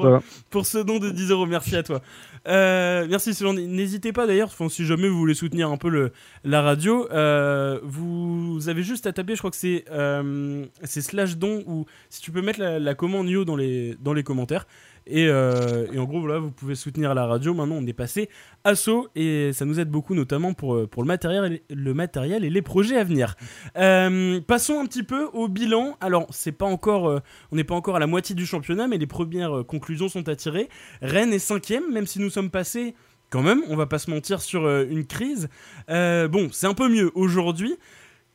[0.48, 1.44] pour, ce don de 10 euros.
[1.44, 2.00] Merci à toi.
[2.48, 3.36] Euh, merci.
[3.44, 8.60] N'hésitez pas d'ailleurs, si jamais vous voulez soutenir un peu le, la radio, euh, vous
[8.68, 12.30] avez juste à taper, je crois que c'est euh, c'est slash don ou si tu
[12.30, 14.66] peux mettre la, la commande yo dans les, dans les commentaires.
[15.06, 17.54] Et, euh, et en gros, voilà, vous pouvez soutenir la radio.
[17.54, 18.28] Maintenant, on est passé
[18.64, 22.44] à saut et ça nous aide beaucoup, notamment pour, euh, pour le, matériel, le matériel
[22.44, 23.36] et les projets à venir.
[23.76, 25.96] Euh, passons un petit peu au bilan.
[26.00, 27.20] Alors, c'est pas encore,
[27.52, 30.34] on n'est pas encore à la moitié du championnat, mais les premières conclusions sont à
[30.34, 30.68] tirer.
[31.02, 32.94] Rennes est cinquième, même si nous sommes passés,
[33.30, 35.48] quand même, on va pas se mentir, sur une crise.
[35.88, 37.76] Bon, c'est un peu mieux aujourd'hui.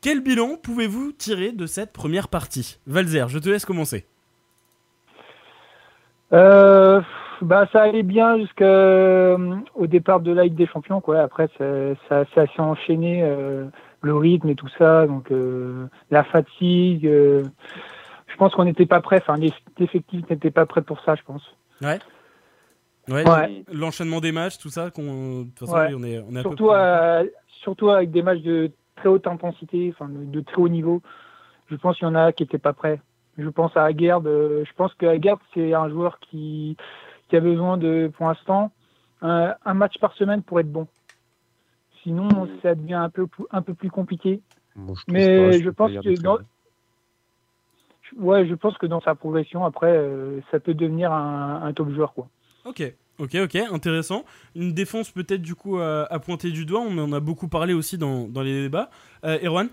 [0.01, 2.79] Quel bilan pouvez-vous tirer de cette première partie?
[2.87, 4.05] Valzer, je te laisse commencer.
[6.33, 7.01] Euh,
[7.41, 11.01] bah, ça allait bien jusqu'au départ de la Ligue des Champions.
[11.01, 11.19] Quoi.
[11.19, 11.65] Après, ça,
[12.07, 13.65] ça, ça s'est enchaîné, euh,
[14.01, 15.07] le rythme et tout ça.
[15.07, 17.05] Donc, euh, la fatigue.
[17.07, 17.43] euh,
[18.27, 19.17] je pense qu'on n'était pas prêt.
[19.21, 21.43] Enfin, les effectifs n'étaient pas prêts pour ça, je pense.
[21.81, 21.99] Ouais.
[23.09, 23.63] Ouais.
[23.73, 25.87] L'enchaînement des matchs, tout ça, qu'on, de toute façon, Ouais.
[25.89, 27.25] oui, on est, on est à peu Surtout, euh,
[27.61, 31.01] surtout avec des matchs de très haute intensité, enfin, de très haut niveau.
[31.69, 33.01] Je pense qu'il y en a qui n'étaient pas prêts.
[33.41, 34.25] Je pense à Aguerd.
[34.27, 36.77] euh, je pense que Aguerd, c'est un joueur qui,
[37.29, 38.71] qui a besoin de, pour l'instant,
[39.21, 40.87] un, un match par semaine pour être bon.
[42.03, 44.41] Sinon, ça devient un peu, plus- un peu plus compliqué.
[44.75, 46.39] Bon, je trouve Mais pas, je pense que dans-.
[48.17, 51.89] Ouais, je pense que dans sa progression, après, euh, ça peut devenir un, un top
[51.91, 52.13] joueur.
[52.13, 52.27] Quoi.
[52.65, 52.81] Ok,
[53.19, 54.25] ok, ok, intéressant.
[54.55, 57.73] Une défense peut-être du coup à, à pointer du doigt, on en a beaucoup parlé
[57.73, 58.89] aussi dans, dans les débats.
[59.23, 59.69] Euh, Erwan?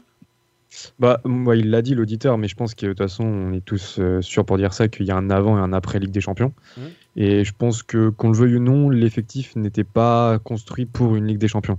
[0.98, 3.64] Bah, moi, il l'a dit, l'auditeur, mais je pense que de toute façon, on est
[3.64, 6.10] tous euh, sûrs pour dire ça, qu'il y a un avant et un après Ligue
[6.10, 6.52] des Champions.
[6.76, 6.84] Mhm.
[7.16, 11.26] Et je pense que, qu'on le veuille ou non, l'effectif n'était pas construit pour une
[11.26, 11.78] Ligue des Champions.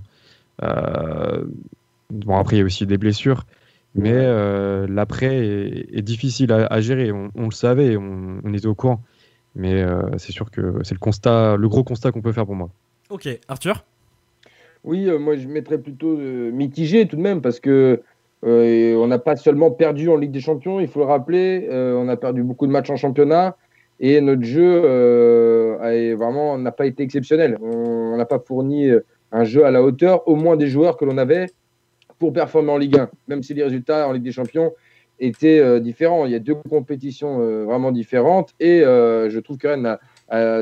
[0.62, 1.44] Euh,
[2.10, 3.46] bon, après, il y a aussi des blessures,
[3.94, 7.12] mais euh, l'après est, est difficile à, à gérer.
[7.12, 9.02] On, on le savait, on, on était au courant.
[9.56, 12.54] Mais euh, c'est sûr que c'est le constat, le gros constat qu'on peut faire pour
[12.54, 12.70] moi.
[13.08, 13.84] Ok, Arthur?
[14.84, 18.00] Oui, euh, moi je mettrais plutôt euh, mitigé tout de même parce que
[18.44, 21.94] euh, on n'a pas seulement perdu en Ligue des Champions, il faut le rappeler, euh,
[21.94, 23.56] on a perdu beaucoup de matchs en championnat
[23.98, 27.58] et notre jeu euh, vraiment n'a pas été exceptionnel.
[27.60, 31.04] On n'a pas fourni euh, un jeu à la hauteur, au moins des joueurs que
[31.04, 31.46] l'on avait
[32.18, 34.72] pour performer en Ligue 1, même si les résultats en Ligue des Champions
[35.18, 36.24] étaient différents.
[36.24, 39.96] Il y a deux compétitions vraiment différentes et je trouve que Rennes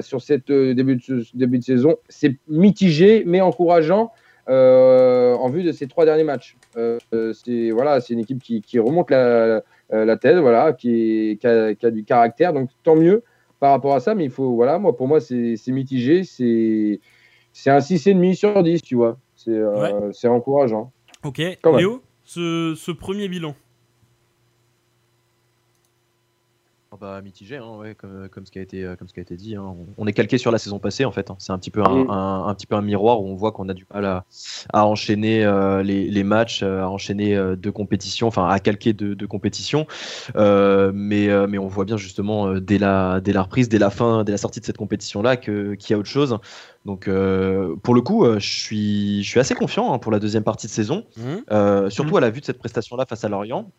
[0.03, 4.13] sur cette début de, début de saison, c'est mitigé mais encourageant
[4.49, 6.57] euh, en vue de ces trois derniers matchs.
[6.77, 10.73] Euh, euh, c'est voilà, c'est une équipe qui, qui remonte la, la, la tête, voilà,
[10.73, 13.23] qui, a, qui a du caractère, donc tant mieux
[13.61, 14.15] par rapport à ça.
[14.15, 17.01] Mais il faut, voilà, moi pour moi c'est mitigé, c'est
[17.53, 19.19] c'est un 6,5 sur 10, tu vois.
[19.35, 20.93] C'est euh, encourageant.
[21.25, 21.39] Ok.
[21.77, 23.55] Léo, ce, ce premier bilan
[26.88, 29.23] Ah Bah, mitigé, hein, ouais, comme, comme ce qui a été, comme ce qui a
[29.23, 29.55] été dit.
[29.55, 29.63] hein.
[29.65, 31.31] On on est calqué sur la saison passée, en fait.
[31.31, 31.37] hein.
[31.39, 32.11] C'est un petit peu un, Mm.
[32.11, 34.25] un- un petit peu un miroir où on voit qu'on a du mal à,
[34.73, 38.93] à enchaîner euh, les, les matchs, euh, à enchaîner euh, deux compétitions, enfin à calquer
[38.95, 39.87] deux, deux compétitions.
[40.37, 44.25] Euh, mais, mais on voit bien justement dès la, dès la reprise, dès la fin,
[44.25, 46.39] dès la sortie de cette compétition-là, qu'il y a autre chose.
[46.89, 50.19] Donc, euh, pour le coup, euh, je suis, je suis assez confiant hein, pour la
[50.19, 51.05] deuxième partie de saison.
[51.19, 51.43] Mhm.
[51.51, 53.71] Euh, surtout à la vue de cette prestation-là face à Lorient.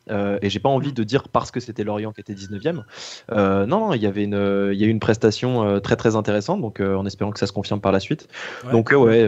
[0.43, 2.83] Et j'ai pas envie de dire parce que c'était Lorient qui était 19e.
[3.31, 6.15] Euh, non, non, il y avait une, il y a eu une prestation très très
[6.15, 8.27] intéressante, donc en espérant que ça se confirme par la suite.
[8.65, 8.73] Ouais.
[8.73, 9.27] Donc ouais,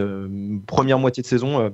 [0.68, 1.72] première moitié de saison.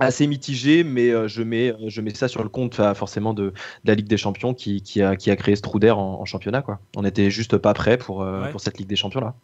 [0.00, 3.34] Euh, assez mitigé, mais euh, je, mets, je mets ça sur le compte euh, forcément
[3.34, 3.52] de, de
[3.84, 6.24] la Ligue des Champions qui, qui, a, qui a créé ce trou d'air en, en
[6.24, 6.62] championnat.
[6.62, 6.80] Quoi.
[6.96, 8.50] On était juste pas prêt pour, euh, Ouais.
[8.50, 9.34] pour cette Ligue des Champions là.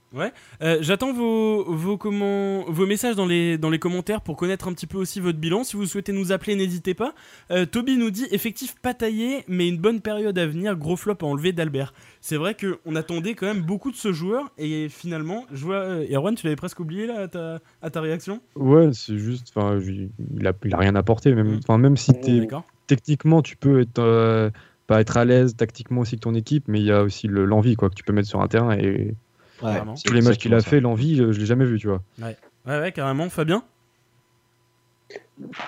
[0.62, 4.72] Euh, J'attends vos, vos, comment, vos messages dans les, dans les commentaires pour connaître un
[4.72, 5.64] petit peu aussi votre bilan.
[5.64, 7.14] Si vous souhaitez nous appeler, n'hésitez pas.
[7.50, 10.76] Euh, Toby nous dit effectif pas taillé, mais une bonne période à venir.
[10.76, 11.92] Gros flop à enlever d'Albert.
[12.20, 15.76] C'est vrai qu'on attendait quand même beaucoup de ce joueur et finalement, je vois.
[15.76, 18.40] euh, Erwan, tu l'avais presque oublié là à ta, à ta réaction?
[18.56, 21.34] Ouais, c'est juste, enfin, je- il a, il a rien apporté.
[21.34, 22.64] Même, enfin, même si t'es- D'accord.
[22.86, 24.50] techniquement, tu peux être, euh,
[24.86, 27.44] pas être à l'aise tactiquement aussi que ton équipe, mais il y a aussi le-
[27.44, 28.76] l'envie quoi, que tu peux mettre sur un terrain.
[28.76, 29.14] Et
[29.62, 32.00] Ouais, tous les matchs qu'il a fait, l'envie, euh, je l'ai jamais vu, tu vois.
[32.20, 33.28] Ouais, ouais, carrément.
[33.28, 33.62] Fabien?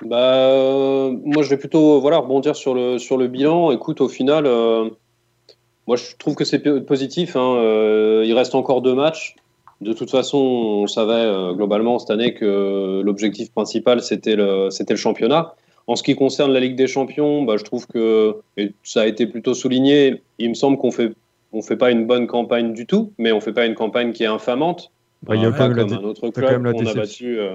[0.03, 3.71] Bah, euh, moi, je vais plutôt voilà, rebondir sur le, sur le bilan.
[3.71, 4.89] Écoute, au final, euh,
[5.91, 7.35] moi, je trouve que c'est positif.
[7.35, 7.57] hein.
[7.57, 9.35] Euh, il reste encore deux matchs.
[9.81, 15.57] De toute façon, on savait euh, globalement cette année que l'objectif principal, c'était le, championnat.
[15.89, 19.07] En ce qui concerne la Ligue des Champions, bah, je trouve que, et ça a
[19.07, 21.11] été plutôt souligné, il me semble qu'on fait,
[21.53, 24.23] on fait pas une bonne campagne du tout, mais on fait pas une campagne qui
[24.23, 24.93] est infamante.
[25.25, 27.01] Bah, il y a Euh, quand même un autre club qu'on a déception.
[27.01, 27.41] battu.
[27.41, 27.55] euh,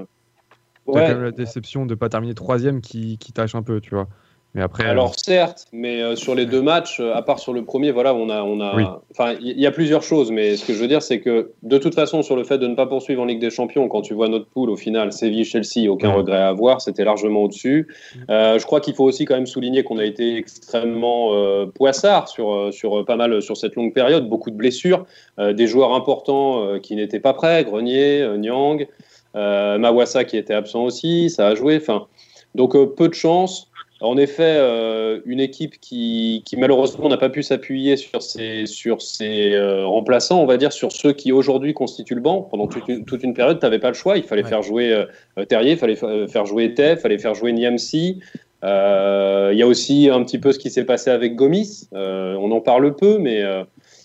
[0.87, 1.03] ouais.
[1.03, 4.09] quand même la déception de pas terminer troisième qui, qui tâche un peu, tu vois.
[4.55, 7.65] Mais après, Alors certes, mais euh, sur les deux matchs, euh, à part sur le
[7.65, 8.83] premier, voilà, on a, on a, Oui.
[9.11, 11.77] enfin, il y, a plusieurs choses, mais ce que je veux dire, c'est que de
[11.77, 14.13] toute façon, sur le fait de ne pas poursuivre en Ligue des Champions, quand tu
[14.13, 16.15] vois notre poule au final, Séville, Chelsea, aucun Ouais.
[16.15, 17.89] regret à avoir, c'était largement au-dessus.
[18.29, 22.29] Euh, je crois qu'il faut aussi quand même souligner qu'on a été extrêmement euh, poissard
[22.29, 25.05] sur, euh, sur euh, pas mal sur cette longue période, beaucoup de blessures,
[25.37, 28.87] euh, des joueurs importants euh, qui n'étaient pas prêts, Grenier, euh, Nyang,
[29.35, 32.07] euh, Mawassa qui était absent aussi, ça a joué, enfin,
[32.55, 33.69] donc euh, peu de chance.
[34.01, 39.01] En effet, euh, une équipe qui, qui malheureusement n'a pas pu s'appuyer sur ses, sur
[39.01, 42.41] ses euh, remplaçants, on va dire, sur ceux qui aujourd'hui constituent le banc.
[42.41, 44.17] Pendant toute une, toute une période, tu n'avais pas le choix.
[44.17, 44.49] Il fallait Ouais.
[44.49, 44.91] faire jouer
[45.37, 48.19] euh, Terrier, il fallait fa- faire jouer Tef, il fallait faire jouer Niamsi.
[48.63, 51.87] Il y a aussi un petit peu ce qui s'est passé avec Gomis.
[51.93, 53.43] On en parle peu, mais,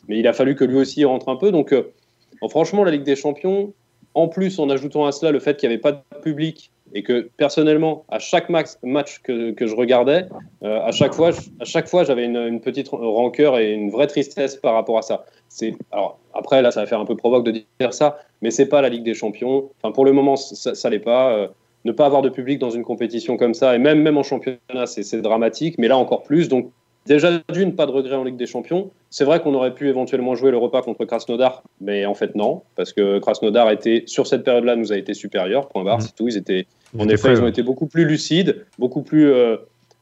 [0.06, 1.50] mais il a fallu que lui aussi rentre un peu.
[1.50, 1.74] Donc,
[2.48, 3.72] franchement, la Ligue des Champions,
[4.14, 7.02] en plus, en ajoutant à cela le fait qu'il n'y avait pas de public et
[7.02, 10.26] que personnellement, à chaque max, match que, que je regardais,
[10.62, 13.90] euh, à chaque fois, je- à chaque fois, j'avais une, une petite rancœur et une
[13.90, 15.24] vraie tristesse par rapport à ça.
[15.48, 18.66] C'est alors après là, ça va faire un peu provoque de dire ça, mais c'est
[18.68, 19.70] pas la Ligue des Champions.
[19.82, 21.32] Enfin, pour le moment, ça, ça l'est pas.
[21.32, 21.48] Euh,
[21.86, 24.84] ne pas avoir de public dans une compétition comme ça, et même même en championnat,
[24.86, 25.76] c'est dramatique.
[25.78, 26.48] Mais là encore plus.
[26.50, 26.70] Donc
[27.06, 28.90] déjà d'une, pas de regret en Ligue des Champions.
[29.08, 32.60] C'est vrai qu'on aurait pu éventuellement jouer le repas contre Krasnodar, mais en fait non,
[32.76, 35.68] parce que Krasnodar était sur cette période-là nous a été supérieur.
[35.68, 36.02] Point barre, Mhm.
[36.02, 36.28] c'est tout.
[36.28, 36.66] Ils étaient
[36.98, 39.56] en effet, prêts, ils ont été beaucoup plus lucides, beaucoup plus euh,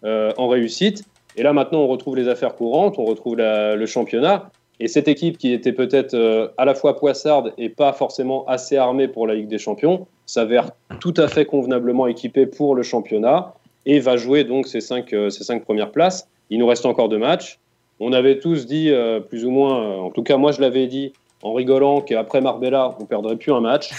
[0.04, 1.04] euh, en réussite.
[1.36, 4.50] Et là, maintenant, on retrouve les affaires courantes, on retrouve la- le championnat.
[4.80, 8.76] Et cette équipe qui était peut-être euh, à la fois poissarde et pas forcément assez
[8.76, 10.70] armée pour la Ligue des Champions s'avère
[11.00, 13.54] tout à fait convenablement équipée pour le championnat
[13.86, 16.28] et va jouer donc ces cinq, ces cinq premières places.
[16.50, 17.58] Il nous reste encore deux matchs.
[17.98, 18.92] On avait tous dit,
[19.28, 23.06] plus ou moins, en tout cas moi je l'avais dit en rigolant qu'après Marbella, on
[23.06, 23.90] perdrait plus un match.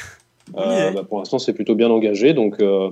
[0.57, 2.33] Euh, bah, pour l'instant, c'est plutôt bien engagé.
[2.33, 2.89] Donc, euh,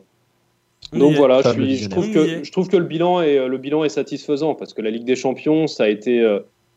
[0.93, 3.83] donc voilà, je, suis- trouve que, je trouve que le bilan est, euh, le bilan
[3.83, 6.21] est satisfaisant parce que la Ligue des Champions, ça a été,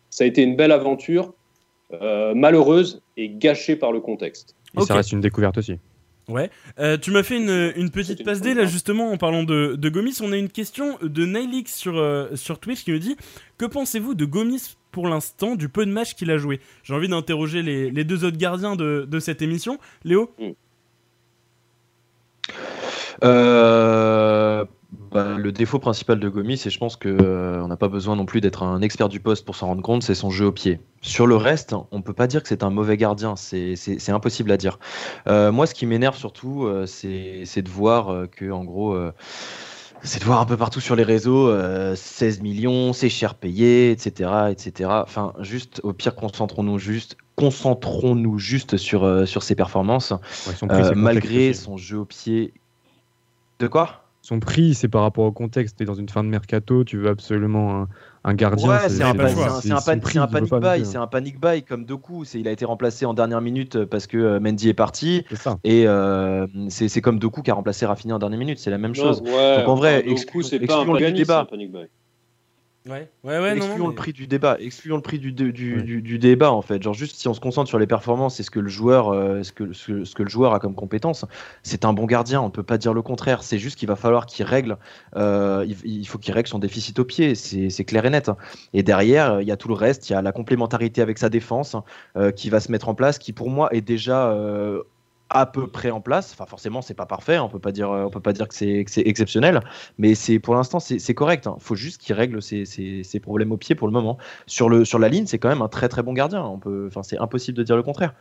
[0.08, 1.34] ça a été une belle aventure,
[1.92, 4.54] euh, malheureuse et gâchée par le contexte.
[4.76, 4.86] Et Ok.
[4.86, 5.76] ça reste une découverte aussi.
[6.78, 9.42] Euh, tu m'as fait une, une petite C'était passe une D là justement en parlant
[9.42, 10.18] de, de Gomis.
[10.22, 13.16] On a une question de Nilix sur, euh, sur Twitch qui me dit
[13.58, 16.60] Que pensez-vous de Gomis pour l'instant, du peu de matchs qu'il a joué?
[16.84, 19.78] J'ai envie d'interroger les, les deux autres gardiens de, de cette émission.
[20.04, 20.30] Léo
[23.22, 24.64] Euh,
[25.12, 28.26] bah, le défaut principal de Gomis, c'est je pense que euh, n'a pas besoin non
[28.26, 30.80] plus d'être un expert du poste pour s'en rendre compte, c'est son jeu au pied.
[31.02, 34.56] Sur le reste, on peut pas dire que c'est un mauvais gardien, c'est impossible à
[34.56, 34.78] dire.
[35.26, 38.96] Euh, moi, ce qui m'énerve surtout, euh, c'est de voir que en gros.
[40.02, 43.90] c'est de voir un peu partout sur les réseaux, euh, 16 millions, c'est cher payé,
[43.90, 44.90] etc., etc.
[45.02, 50.12] Enfin, juste, au pire, concentrons-nous juste, concentrons-nous juste sur, euh, sur ses performances,
[50.46, 52.52] Ouais, son prix, euh, malgré son jeu au pied.
[53.58, 54.04] De quoi?
[54.22, 55.78] Son prix, c'est par rapport au contexte.
[55.78, 57.88] T'es dans une fin de mercato, tu veux absolument un,
[58.24, 58.68] un gardien.
[58.68, 62.24] Ouais, c'est un, panic buy, c'est un panic buy comme Doku.
[62.26, 65.36] C'est, il a été remplacé en dernière minute parce que euh, Mendy est parti C'est
[65.36, 65.58] ça.
[65.64, 68.58] et euh, c'est, c'est comme Doku qui a remplacé Rafinha en dernière minute.
[68.58, 69.22] C'est la même chose.
[69.22, 71.46] Ouais, Donc, en vrai, exclu- pas un le débat.
[71.46, 71.86] c'est un panic buy.
[72.88, 74.56] Ouais, ouais, ouais, non, excluons non, le prix du débat.
[74.58, 75.82] Excluons le prix du, du, du, Ouais.
[75.82, 76.82] du- du débat en fait.
[76.82, 79.42] Genre juste si on se concentre sur les performances et ce que le joueur, euh,
[79.42, 81.26] ce que ce, ce que le joueur a comme compétence,
[81.62, 82.40] c'est un bon gardien.
[82.40, 83.42] On peut pas dire le contraire.
[83.42, 84.78] C'est juste qu'il va falloir qu'il règle.
[85.16, 87.34] euh, il, il faut qu'il règle son déficit au pied.
[87.34, 88.30] C'est clair et net.
[88.72, 90.08] Et derrière, euh, il y a tout le reste.
[90.08, 91.76] Il y a la complémentarité avec sa défense
[92.16, 94.30] euh, qui va se mettre en place, qui pour moi est déjà
[95.30, 96.32] à peu près en place.
[96.32, 97.38] Enfin, forcément, c'est pas parfait.
[97.38, 99.60] On peut pas dire, euh, on peut pas dire que c'est exceptionnel,
[99.98, 101.48] mais c'est pour l'instant c'est correct.
[101.56, 104.18] Il faut juste qu'il règle ses, ses- ses problèmes au pied pour le moment.
[104.46, 106.42] Sur le sur la ligne, c'est quand même un très très bon gardien.
[106.44, 108.14] On peut, enfin, c'est impossible de dire le contraire.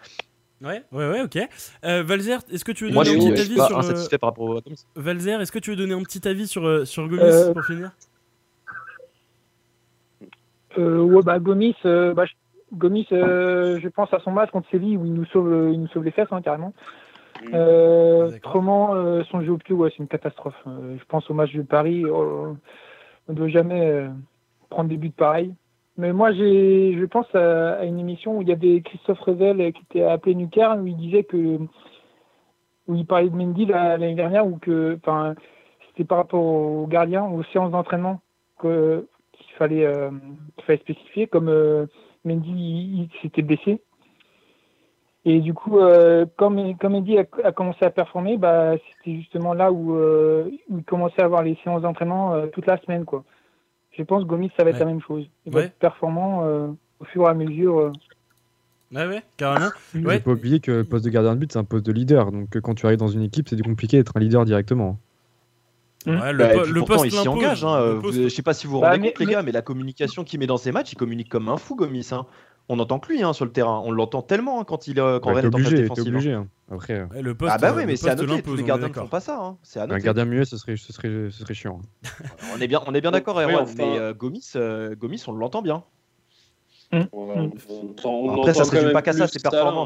[0.61, 1.37] Ouais, ouais, ouais, ok.
[1.85, 3.75] Euh, Valzer, est-ce que tu veux Moi, donner un petit avis sur.
[3.77, 4.83] euh, insatisfait par rapport au Gomis.
[4.95, 7.65] Valzer, est-ce que tu veux donner un petit avis sur, euh, sur Gomis Euh, pour
[7.65, 7.91] finir?
[10.77, 12.33] Euh, ouais, bah, Gomis, euh, bah, je-
[12.73, 15.88] Gomis euh, je pense à son match contre Séville où il nous sauve, il nous
[15.88, 16.73] sauve les fesses, hein, carrément.
[17.53, 20.62] Euh, autrement, euh, son jeu au pied, ouais, c'est une catastrophe.
[20.67, 22.04] Euh, je pense au match de Paris.
[22.06, 22.56] oh,
[23.27, 24.10] on ne doit jamais euh,
[24.69, 25.54] prendre des buts pareils.
[25.98, 29.62] Mais moi, j'ai, je pense à, à une émission où il y avait Christophe Revel
[29.62, 31.58] euh, qui était appelé Nucar, où il disait que.
[32.87, 34.98] où il parlait de Mendy la- l'année dernière, où que.
[35.02, 35.35] Enfin,
[35.87, 38.19] c'était par rapport aux gardiens, aux séances d'entraînement
[38.60, 40.10] que, qu'il fallait, euh,
[40.58, 41.50] qu'il fallait spécifier, comme
[42.25, 43.81] Mendy il- il s'était blessé.
[45.25, 49.53] Et du coup, euh, comme, comme Eddie a, a commencé à performer, bah, c'était justement
[49.53, 53.03] là où, euh, où il commençait à avoir les séances d'entraînement euh, toute la semaine.
[53.05, 53.23] Quoi.
[53.91, 54.85] Je pense que Gomis, ça va être Ouais.
[54.85, 55.29] la même chose.
[55.45, 55.65] Il va Ouais.
[55.65, 56.67] être performant euh,
[57.01, 57.79] au fur et à mesure.
[57.79, 57.91] euh.
[58.93, 59.69] Ouais, ouais, carrément.
[59.93, 60.17] Il Ouais.
[60.19, 62.31] faut pas oublier que le poste de gardien de but, c'est un poste de leader.
[62.31, 64.97] Donc quand tu arrives dans une équipe, c'est compliqué d'être un leader directement.
[66.06, 67.65] Ouais, le, Bah, po- le pourtant, il s'y engage.
[67.65, 67.75] Hein.
[67.75, 69.52] Euh, vous- je sais pas si vous vous Bah, rendez mais- compte, les gars, mais
[69.52, 72.08] la communication qu'il met dans ses matchs, il communique comme un fou, Gomis.
[72.12, 72.25] Hein.
[72.71, 73.81] On n'entend que lui hein, sur le terrain.
[73.83, 76.06] On l'entend tellement hein, quand, il, euh, quand t'es est en obligé, t'es défensive.
[76.06, 76.10] hein.
[76.15, 76.33] obligé.
[76.33, 76.47] hein.
[76.71, 78.41] Après, euh, Ouais, le poste, Ah bah euh, oui, le mais c'est à noter.
[78.43, 79.04] Tous les gardiens ne d'accord.
[79.06, 79.39] font pas ça.
[79.41, 79.58] hein.
[79.63, 81.81] C'est à un gardien muet, ce serait, ce serait, ce serait chiant.
[82.56, 85.62] On est bien, on est bien d'accord, Erwan, mais euh, Gomis, euh, Gomis, on l'entend
[85.63, 85.83] bien.
[86.91, 87.08] On- Mm.
[87.12, 87.52] on-
[88.04, 89.83] on- on Après, ça entend se quand résume même pas qu'à ça, hein.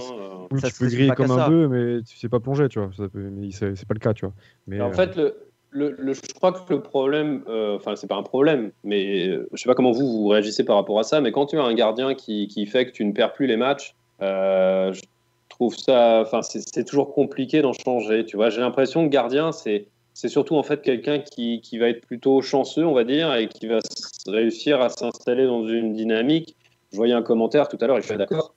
[0.51, 2.79] Oui, Ça tu se peux griller comme un peu, mais tu sais pas plonger, tu
[2.79, 2.89] vois.
[2.95, 4.33] Ça peut- mais c'est c'est pas le cas, tu vois.
[4.67, 5.35] Mais, En euh, fait, le,
[5.73, 9.47] le, le- je crois que le problème, euh, enfin, c'est pas un problème, mais euh,
[9.53, 11.63] je sais pas comment vous, vous réagissez par rapport à ça, mais quand tu as
[11.63, 15.01] un gardien qui, qui fait que tu ne perds plus les matchs, euh, je
[15.49, 18.25] trouve ça, enfin, c'est toujours compliqué d'en changer.
[18.25, 21.89] Tu vois, j'ai l'impression que gardien, c'est c'est surtout en fait quelqu'un qui, qui va
[21.89, 23.79] être plutôt chanceux, on va dire, et qui va
[24.27, 26.55] réussir à s'installer dans une dynamique.
[26.91, 28.53] Je voyais un commentaire tout à l'heure et je suis d'accord.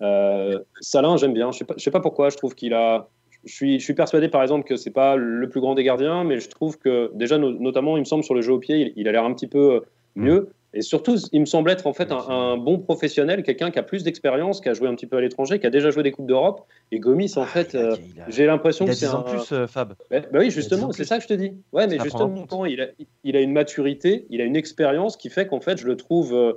[0.00, 1.50] Euh, Salin, j'aime bien.
[1.50, 2.30] Je sais pas, je sais pas pourquoi.
[2.30, 3.08] Je trouve qu'il a.
[3.44, 6.22] Je suis, je suis persuadé, par exemple, que c'est pas le plus grand des gardiens,
[6.24, 8.76] mais je trouve que déjà, no- notamment, il me semble sur le jeu au pied,
[8.78, 9.80] il, il a l'air un petit peu euh,
[10.16, 10.48] mieux.
[10.74, 13.82] Et surtout, il me semble être en fait un, un bon professionnel, quelqu'un qui a
[13.82, 16.12] plus d'expérience, qui a joué un petit peu à l'étranger, qui a déjà joué des
[16.12, 16.62] coupes d'Europe.
[16.92, 17.96] Et Gomis, en fait, Ah, a- euh,
[18.28, 19.30] j'ai l'impression que c'est 10 ans un.
[19.38, 19.94] plus, euh, Fab.
[20.10, 21.52] Bah, bah oui, justement, c'est ça que je te dis.
[21.72, 22.86] Ouais, mais justement, il a,
[23.24, 26.32] il a une maturité, il a une expérience qui fait qu'en fait, je le trouve
[26.34, 26.52] euh,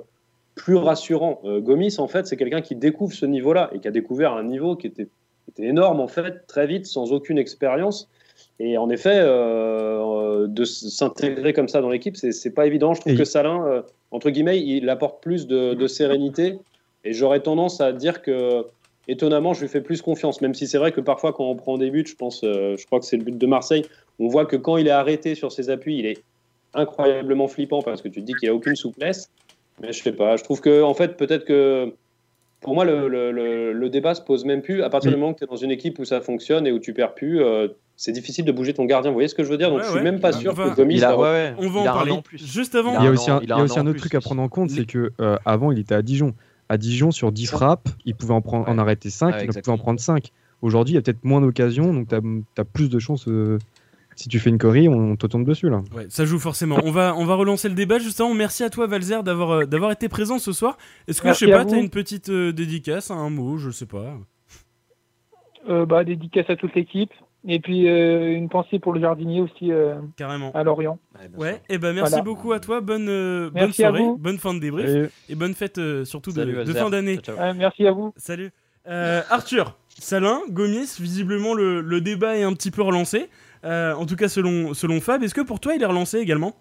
[0.54, 1.42] plus rassurant.
[1.44, 4.76] Gomis, en fait, c'est quelqu'un qui découvre ce niveau-là et qui a découvert un niveau
[4.76, 5.08] qui était,
[5.50, 8.08] était énorme, en fait, très vite, sans aucune expérience.
[8.58, 12.94] Et en effet, euh, euh, de s'intégrer comme ça dans l'équipe, c'est pas évident.
[12.94, 16.58] Je trouve Et que Salin, euh, entre guillemets, il apporte plus de, de sérénité.
[17.04, 18.64] Et j'aurais tendance à dire que,
[19.08, 20.40] étonnamment, je lui fais plus confiance.
[20.40, 22.86] Même si c'est vrai que parfois, quand on prend des buts, je pense, euh, je
[22.86, 23.84] crois que c'est le but de Marseille,
[24.18, 26.22] on voit que quand il est arrêté sur ses appuis, il est
[26.74, 29.30] incroyablement flippant parce que tu te dis qu'il a aucune souplesse.
[29.80, 30.36] Mais je sais pas.
[30.36, 31.92] Je trouve que, en fait, peut-être que
[32.66, 34.82] pour moi, le, le- le- le débat se pose même plus.
[34.82, 36.78] À partir du moment que tu es dans une équipe où ça fonctionne et où
[36.80, 39.10] tu perds plus, euh, c'est difficile de bouger ton gardien.
[39.10, 39.68] Vous voyez ce que je veux dire?
[39.70, 40.02] Donc Ouais, je suis ouais.
[40.04, 41.02] même pas sûr va- que Gomis.
[41.02, 41.54] A, ouais.
[41.58, 42.44] On va il en parler an en plus.
[42.44, 42.98] juste avant.
[42.98, 44.70] Il y a aussi un, a a aussi autre plus truc à prendre en compte,
[44.70, 46.34] c'est que euh, avant il était à Dijon.
[46.68, 49.68] À Dijon sur 10 frappes, il pouvait en prendre, en arrêter 5, Ouais, il pouvait
[49.70, 50.32] en prendre 5.
[50.62, 52.14] Aujourd'hui, il y a peut-être moins d'occasions, donc tu
[52.60, 53.28] as, plus de chances.
[53.28, 53.58] euh,
[54.16, 55.82] si tu fais une corrie, on te tombe dessus là.
[55.94, 56.78] Ouais, ça joue forcément.
[56.84, 58.34] On va, on va relancer le débat justement.
[58.34, 60.76] Merci à toi Valzer d'avoir euh, d'avoir été présent ce soir.
[61.06, 63.86] Est-ce que Merci je sais pas, t'as une petite euh, dédicace, un mot, je sais
[63.86, 64.18] pas.
[65.68, 67.10] Euh, bah, dédicace à toute l'équipe.
[67.48, 70.50] Et puis euh, une pensée pour le jardinier aussi euh, Carrément.
[70.52, 70.98] à Lorient.
[71.36, 72.24] Ouais, et ben merci Voilà.
[72.24, 72.80] beaucoup à toi.
[72.80, 74.88] Bonne, euh, bonne soirée, bonne fin de débrief
[75.28, 77.18] Et et bonne fête euh, surtout de, Salut, de fin d'année.
[77.18, 77.44] Ciao, ciao.
[77.44, 78.12] Ouais, merci à vous.
[78.16, 78.50] Salut.
[78.88, 83.28] Euh, Arthur, Salin, Gomis, visiblement le, le débat est un petit peu relancé.
[83.64, 85.22] Euh, en tout cas selon, selon Fab.
[85.22, 86.54] Est-ce que pour toi il est relancé également?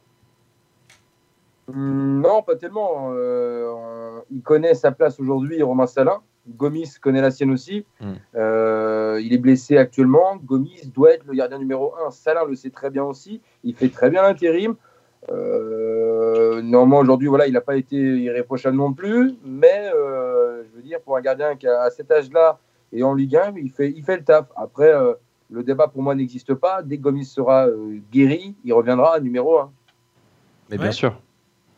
[1.68, 3.12] Hum, Non, pas tellement.
[3.14, 6.22] Euh, il connaît sa place aujourd'hui, Romain Salin.
[6.48, 7.86] Gomis connaît la sienne aussi.
[8.00, 8.14] Mm.
[8.36, 10.36] Euh, il est blessé actuellement.
[10.38, 12.12] Gomis doit être le gardien numéro 1.
[12.12, 13.42] Salin le sait très bien aussi.
[13.64, 14.76] Il fait très bien l'intérim.
[15.32, 19.36] Euh, normalement, aujourd'hui, voilà, il n'a pas été irréprochable non plus.
[19.44, 22.60] Mais euh, je veux dire, pour un gardien qui a à cet âge-là
[22.94, 24.46] et en Ligue 1, il fait, il fait le taf.
[24.56, 25.14] Après, euh,
[25.56, 26.84] le débat pour moi n'existe pas.
[26.84, 29.72] Dès que Gomis sera euh, guéri, il reviendra à numéro 1.
[30.70, 30.84] Mais Ouais.
[30.84, 31.20] bien sûr.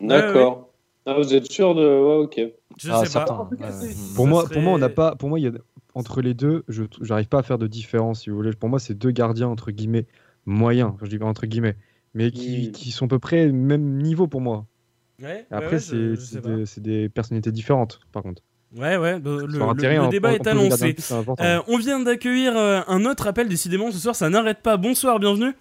[0.02, 0.70] D'accord.
[1.06, 1.82] Ah, vous êtes sûr de.
[1.82, 2.42] Ouais, ok.
[2.78, 3.26] Je Ah, sais pas.
[3.26, 3.50] certain.
[3.60, 5.16] Cas, c'est- Pour moi, serait- pour moi, on n'a pas.
[5.16, 5.52] Pour moi, il y a
[5.96, 8.52] entre les deux, je j'arrive pas à faire de différence, si vous voulez.
[8.54, 10.06] Pour moi, c'est deux gardiens entre guillemets
[10.46, 10.94] moyens.
[11.02, 11.76] Je dis pas entre guillemets,
[12.14, 12.72] mais qui, Mm.
[12.72, 14.66] qui sont à peu près même niveau pour moi.
[15.22, 16.12] Ouais, Après, ouais,
[16.42, 16.50] pas.
[16.50, 18.44] des, c'est des personnalités différentes, par contre.
[18.76, 20.96] Ouais, ouais, le, le- le- débat est annoncé.
[21.40, 24.76] Euh, on vient d'accueillir euh, un autre appel, décidément ce soir ça n'arrête pas.
[24.78, 25.54] Bonsoir, bienvenue.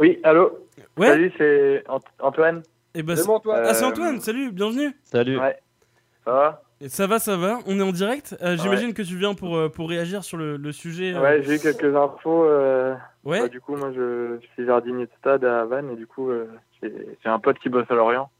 [0.00, 0.58] Oui, allô
[0.96, 2.62] Ouais, Salut, c'est Ant- Antoine.
[2.94, 4.92] et bah, C'est bon, toi Ah, c'est Antoine, salut, bienvenue.
[5.04, 5.38] Salut.
[5.38, 5.56] Ouais.
[6.24, 6.62] Ça va?
[6.80, 8.36] Et ça va, ça va, on est en direct.
[8.40, 11.12] Euh, J'imagine que tu viens pour, euh, pour réagir sur le, le sujet.
[11.14, 12.44] euh, Ouais, j'ai eu quelques infos.
[12.44, 12.94] euh,
[13.24, 13.40] ouais.
[13.40, 16.30] bah, du coup, moi, je, je suis jardinier de stade à Vannes et du coup,
[16.30, 16.46] euh,
[16.82, 16.90] j'ai
[17.24, 18.30] un pote qui bosse à Lorient.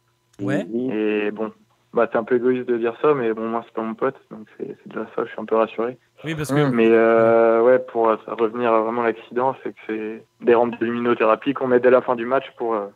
[0.40, 0.64] Ouais.
[0.92, 1.52] Et bon,
[1.98, 4.14] bah, c'est un peu égoïste de dire ça, mais bon, moi, c'est pas mon pote,
[4.30, 5.98] donc c'est déjà ça, je suis un peu rassuré.
[6.22, 6.70] Oui, parce que.
[6.70, 11.54] Mais euh, ouais, pour revenir à vraiment l'accident, c'est que c'est des rampes de luminothérapie
[11.54, 12.86] qu'on met dès la fin du match pour, euh,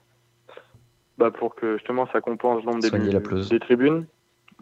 [1.19, 2.91] bah, pour que justement ça compense l'ombre des,
[3.51, 4.07] des, tribunes.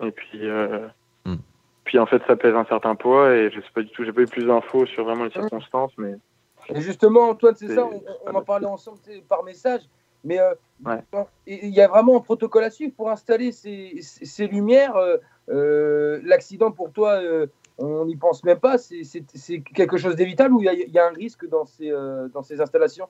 [0.01, 0.89] Et puis, euh,
[1.27, 1.37] hmm.
[1.85, 4.13] puis en fait, ça pèse un certain poids et je sais pas du tout, j'ai
[4.15, 6.15] pas eu plus d'infos sur vraiment les circonstances, mais.
[6.75, 9.83] Et justement, Antoine, c'est ça, on, on en parlait ensemble par message.
[10.25, 10.55] Mais euh,
[11.47, 14.97] il y a vraiment un protocole à suivre pour installer ces, ces lumières.
[14.97, 15.17] Euh,
[15.49, 17.21] euh, l'accident pour toi,
[17.79, 18.77] on n'y pense même pas.
[18.79, 21.91] C'est quelque chose d'évitable ou il y, y, a un risque dans ces,
[22.33, 23.09] dans ces installations?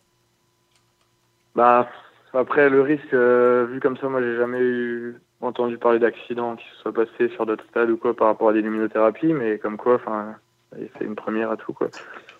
[1.55, 1.89] Bah,
[2.33, 6.83] Après, le risque, vu comme ça, moi, j'ai jamais eu entendu parler d'accident qui se
[6.83, 9.95] soit passé sur d'autres stades ou quoi par rapport à des luminothérapies, mais comme quoi,
[9.95, 10.37] enfin,
[10.73, 11.73] c'est une première à tout.
[11.73, 11.89] Quoi.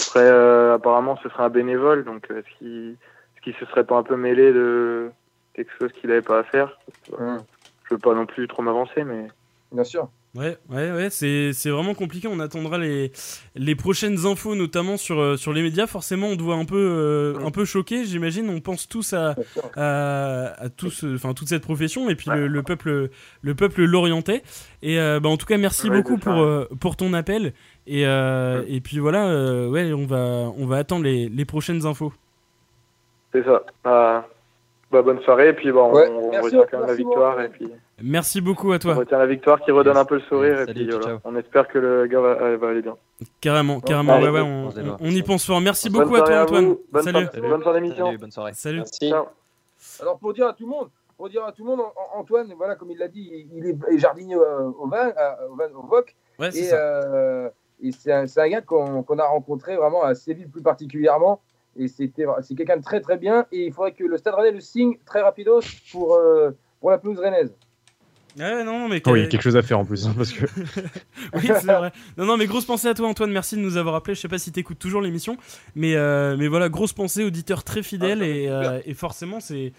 [0.01, 0.29] Après,
[0.71, 2.95] apparemment, ce serait un bénévole, donc est-ce
[3.43, 5.11] qui se serait pas un peu mêlé de
[5.55, 6.79] quelque chose qu'il n'avait pas à faire.
[7.19, 9.27] Je veux pas non plus trop m'avancer, mais.
[9.73, 10.09] Bien sûr.
[10.37, 12.29] Ouais, ouais, ouais, c'est, vraiment compliqué.
[12.29, 13.11] On attendra les,
[13.57, 15.89] les prochaines infos, notamment sur, euh, sur les médias.
[15.89, 18.49] Forcément, on doit un peu, euh, un peu choquer, j'imagine.
[18.49, 19.35] On pense tous à,
[19.77, 23.11] à, tous, enfin, toute cette profession et puis le, peuple,
[23.43, 24.45] le peuple l'orientait.
[24.83, 26.47] Et bah, en tout cas, merci beaucoup pour,
[26.79, 27.53] pour ton appel.
[27.89, 32.13] Et, et puis voilà, ouais, on va, on va attendre les, les prochaines infos.
[33.33, 33.63] C'est ça.
[33.85, 34.27] Bah,
[34.91, 37.41] bah, bonne soirée, et puis bon, on, retient quand même la victoire.
[37.41, 37.71] Et puis...
[38.03, 38.95] Merci beaucoup à toi.
[38.97, 41.21] On retient la victoire qui redonne un peu le sourire, et puis voilà.
[41.25, 42.97] on espère que le gars va, aller bien.
[43.41, 44.71] Carrément, carrément, ouais, ouais, on,
[45.01, 45.61] on, y pense fort.
[45.61, 46.77] Merci beaucoup à toi, Antoine.
[46.91, 47.29] Bonne Salut.
[47.41, 48.07] Bonne soirée d'émission.
[48.07, 48.53] Salut, bonne soirée.
[48.55, 48.83] Salut.
[50.01, 51.81] Alors, pour dire à tout le monde, pour dire à tout le monde,
[52.15, 55.13] Antoine, voilà, comme il l'a dit, il est jardinier au vin,
[55.51, 56.17] au, vin, au VOC.
[56.39, 57.49] Ouais, et, euh,
[57.83, 61.41] et c'est un, un, gars qu'on a rencontré vraiment à Séville plus particulièrement.
[61.81, 63.47] Et c'était, c'est quelqu'un de très très bien.
[63.53, 66.99] Et il faudrait que le Stade Rennais le signe très rapidos pour, euh, pour la
[66.99, 67.57] pelouse rennaise.
[68.39, 70.07] Ouais, non, mais oui, quelque chose à faire en plus.
[70.07, 70.45] Hein, parce que...
[71.35, 71.93] oui, c'est vrai.
[72.17, 73.31] Non, non, mais grosse pensée à toi, Antoine.
[73.31, 74.15] Merci de nous avoir appelé.
[74.15, 75.37] Je sais pas si tu écoutes toujours l'émission,
[75.75, 78.21] mais, euh, mais voilà, grosse pensée, auditeur très fidèle.
[78.23, 79.73] Ah, et, euh, et, forcément, c'est,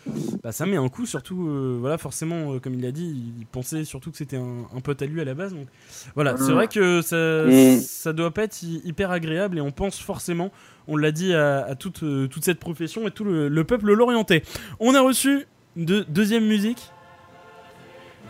[0.43, 4.11] bah, ça met un coup, surtout, voilà, forcément, comme il l'a dit, il pensait surtout
[4.11, 5.53] que c'était un, un, pote à lui à la base.
[5.53, 5.67] Donc
[6.15, 6.53] voilà, c'est mmh.
[6.53, 7.79] vrai que ça, mmh.
[7.79, 10.51] ça doit pas être hyper agréable et on pense forcément
[10.87, 14.43] on l'a dit à, toute, euh, toute, cette profession et tout le, peuple l'orientait.
[14.79, 15.45] On a reçu
[15.75, 16.91] de deuxième musique.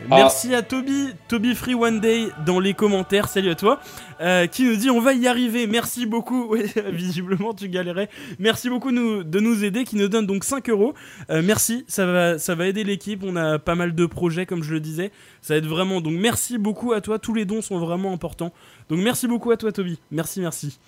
[0.10, 0.16] Ah.
[0.18, 3.80] Merci à Toby, Toby Free One Day dans les commentaires, salut à toi,
[4.20, 6.56] euh, qui nous dit on va y arriver, merci beaucoup,
[6.88, 10.96] visiblement tu galérais, merci beaucoup de nous aider, qui nous donne donc 5 euros,
[11.30, 14.64] euh, merci, ça va, ça va aider l'équipe, on a pas mal de projets comme
[14.64, 17.80] je le disais, ça aide vraiment, donc merci beaucoup à toi, tous les dons sont
[17.80, 18.52] vraiment importants,
[18.90, 20.80] donc merci beaucoup à toi Toby, merci, merci.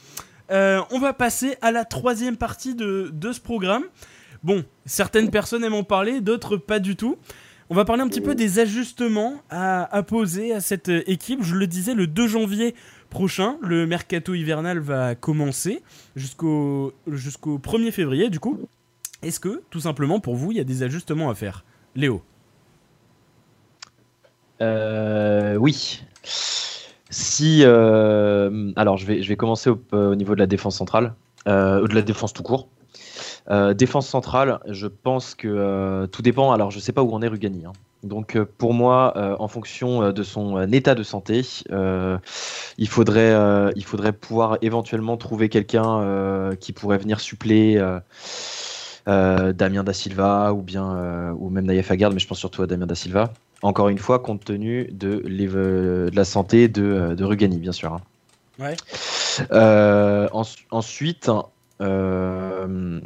[0.52, 3.84] Euh, on va passer à la troisième partie de, ce programme.
[4.44, 7.18] Bon, certaines personnes aiment en parler, d'autres pas du tout.
[7.70, 11.44] On va parler un petit peu des ajustements à, poser à cette équipe.
[11.44, 12.76] Je le disais, le 2 janvier
[13.10, 15.82] prochain, le mercato hivernal va commencer
[16.16, 18.60] jusqu'au jusqu'au 1er février du coup.
[19.22, 21.64] Est-ce que, tout simplement, pour vous, il y a des ajustements à faire?
[21.96, 22.22] Léo
[24.62, 26.04] euh, Oui.
[27.14, 31.14] Si, euh, alors je vais, commencer au, euh, niveau de la défense centrale,
[31.48, 32.68] euh, ou de la défense tout court.
[33.50, 36.52] Défense centrale, je pense que tout dépend.
[36.52, 37.66] Alors, je sais pas où en est Rugani.
[37.66, 37.74] Hein.
[38.04, 44.58] Donc, pour moi, en fonction de son état de santé, il, faudrait, il faudrait pouvoir
[44.62, 47.82] éventuellement trouver quelqu'un qui pourrait venir suppléer
[49.06, 52.88] Damien Da Silva ou bien ou même Naïef Aguerd, mais je pense surtout à Damien
[52.88, 53.34] Da Silva.
[53.64, 57.94] Encore une fois, compte tenu de, de la santé de, euh, de, Rugani, bien sûr.
[57.94, 58.02] Hein.
[58.60, 58.76] Ouais.
[59.52, 61.32] Euh, ensuite,
[61.82, 63.00] euh,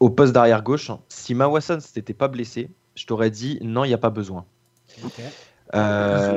[0.00, 3.94] au poste d'arrière gauche, si Mawassan s'était pas blessé, je t'aurais dit non, il n'y
[3.94, 4.44] a pas besoin.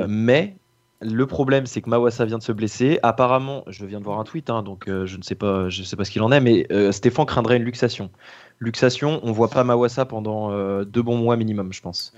[0.08, 0.56] mais
[1.00, 3.00] le problème, c'est que Mawassa vient de se blesser.
[3.02, 5.96] Apparemment, je viens de voir un tweet, hein, donc je ne sais pas, je sais
[5.96, 8.10] pas ce qu'il en est, mais Stéphane craindrait une luxation.
[8.62, 12.14] Luxation, on voit pas Mawassa pendant euh, deux bons mois minimum, je pense.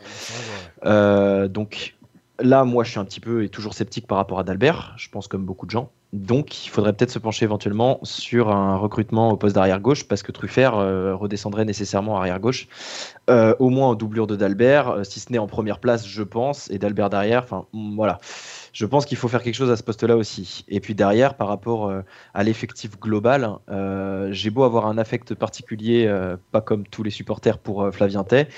[0.84, 1.96] Euh, donc
[2.38, 5.08] là, moi, je suis un petit peu et toujours sceptique par rapport à Dalbert, je
[5.08, 5.90] pense comme beaucoup de gens.
[6.14, 10.22] Donc, il faudrait peut-être se pencher éventuellement sur un recrutement au poste d'arrière gauche, parce
[10.22, 12.68] que Truffert euh, redescendrait nécessairement arrière gauche,
[13.28, 16.78] au moins en doublure de Dalbert, si ce n'est en première place, je pense, et
[16.78, 17.42] Dalbert derrière.
[17.42, 18.20] Enfin, voilà
[18.74, 20.64] je pense qu'il faut faire quelque chose à ce poste-là aussi.
[20.66, 22.02] Et puis derrière, par rapport euh,
[22.34, 27.10] à l'effectif global, euh, j'ai beau avoir un affect particulier, euh, pas comme tous les
[27.10, 28.48] supporters pour Flavien Tay,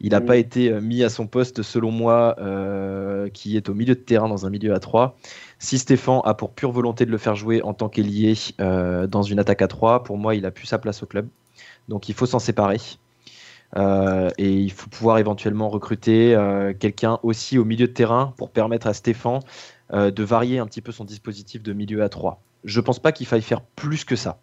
[0.00, 2.36] il n'a pas été mis à son poste, selon moi,
[3.34, 5.18] qui est au milieu de terrain dans un milieu à 3.
[5.58, 9.38] Si Stéphane a pour pure volonté de le faire jouer en tant qu'ailier dans une
[9.38, 11.28] attaque à 3, pour moi, il a plus sa place au club.
[11.88, 12.78] Donc il faut s'en séparer.
[13.74, 16.36] Et il faut pouvoir éventuellement recruter
[16.78, 19.40] quelqu'un aussi au milieu de terrain pour permettre à Stéphane
[19.92, 22.40] de varier un petit peu son dispositif de milieu à 3.
[22.64, 24.38] Je pense pas qu'il faille faire plus que ça.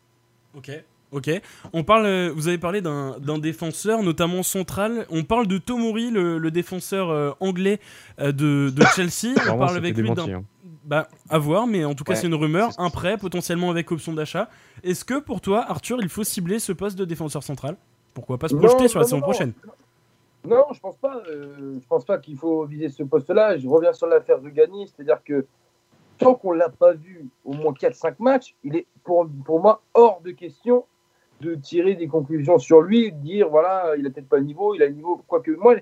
[0.56, 0.72] Ok.
[1.14, 1.30] Ok.
[1.74, 5.06] On parle, euh, vous avez parlé d'un défenseur, notamment central.
[5.10, 7.80] On parle de Tomori, le, défenseur euh, anglais
[8.20, 9.36] euh, de, Chelsea.
[9.48, 10.28] On parle avec lui d'un.
[10.28, 10.44] Hein.
[10.86, 12.72] Bah, à voir, mais en tout cas, c'est une rumeur.
[12.78, 14.50] Un prêt, potentiellement avec option d'achat.
[14.84, 17.78] Est-ce que pour toi, Arthur, il faut cibler ce poste de défenseur central?
[18.14, 19.54] Pourquoi pas se projeter sur la saison prochaine?
[20.46, 21.22] Non, je pense pas.
[21.26, 23.58] je pense pas qu'il faut viser ce poste-là.
[23.58, 25.46] Je reviens sur l'affaire de Gani, c'est-à-dire que
[26.18, 30.22] tant qu'on l'a pas vu au moins 4-5 matchs, il est pour, pour moi hors
[30.22, 30.86] de question
[31.42, 34.76] de tirer des conclusions sur lui, de dire voilà, il a peut-être pas le niveau,
[34.76, 35.22] il a le niveau.
[35.28, 35.76] Quoique moi,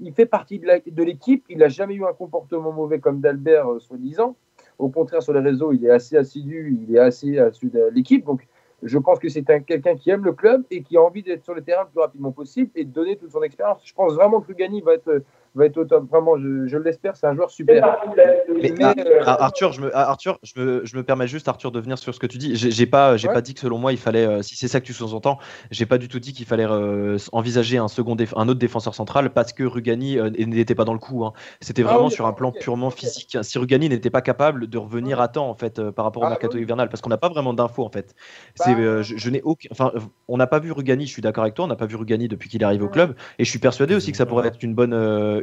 [0.00, 3.80] il fait partie de l'équipe, il n'a jamais eu un comportement mauvais comme d'Albert, euh,
[3.80, 4.36] soi-disant.
[4.78, 8.24] Au contraire, sur les réseaux, il est assez assidu, il est assez assis de l'équipe.
[8.24, 8.46] Donc,
[8.82, 11.54] je pense que c'est quelqu'un qui aime le club et qui a envie d'être sur
[11.54, 13.80] le terrain le plus rapidement possible et de donner toute son expérience.
[13.84, 15.22] Je pense vraiment que Lugani va être
[15.54, 16.08] va être au top.
[16.08, 17.84] Vraiment, je, l'espère, c'est un joueur super.
[17.84, 21.70] Ah, euh, ah, Arthur, je me, ah, Arthur je, me, je me permets juste, Arthur,
[21.72, 22.56] de venir sur ce que tu dis.
[22.56, 24.86] J'ai pas, j'ai pas dit que selon moi, il fallait, euh, si c'est ça que
[24.86, 25.38] tu sous-entends,
[25.70, 29.30] j'ai pas du tout dit qu'il fallait euh, envisager un, second un autre défenseur central
[29.30, 31.24] parce que Rugani n'était pas dans le coup.
[31.24, 31.32] Hein.
[31.60, 33.38] C'était vraiment sur un plan purement physique.
[33.42, 36.58] Si Rugani n'était pas capable de revenir à temps en fait par rapport au mercato
[36.58, 38.14] hivernal, parce qu'on n'a pas vraiment d'infos en fait.
[38.58, 39.92] Bah, je, n'ai aucun, enfin,
[40.28, 41.06] on n'a pas vu Rugani.
[41.06, 43.14] Je suis d'accord avec toi, on n'a pas vu Rugani depuis qu'il arrive au club,
[43.38, 44.92] et je suis persuadé aussi que ça pourrait être une bonne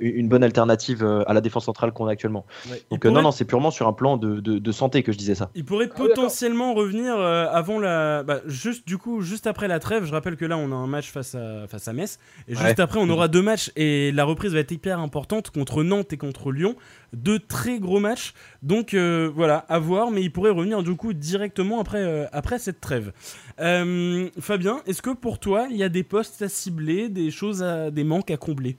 [0.02, 2.46] une bonne alternative euh, à la défense centrale qu'on a actuellement.
[2.92, 5.36] Donc euh, non, non, c'est purement sur un plan de, de, santé que je disais
[5.36, 5.50] ça.
[5.56, 10.06] Il pourrait potentiellement revenir euh, avant la, bah, juste du coup, juste après la trêve.
[10.06, 12.80] Je rappelle que là, on a un match face à face à Metz, et juste
[12.80, 16.18] après, on aura deux matchs et la reprise va être hyper importante contre Nantes et
[16.18, 16.76] contre Lyon,
[17.14, 18.34] deux très gros matchs.
[18.64, 23.12] Donc voilà, à voir, mais il pourrait revenir du coup directement après après cette trêve.
[23.58, 27.92] Fabien, est-ce que pour toi, il y a des postes à cibler, des choses, à,
[27.92, 28.78] des manques à combler?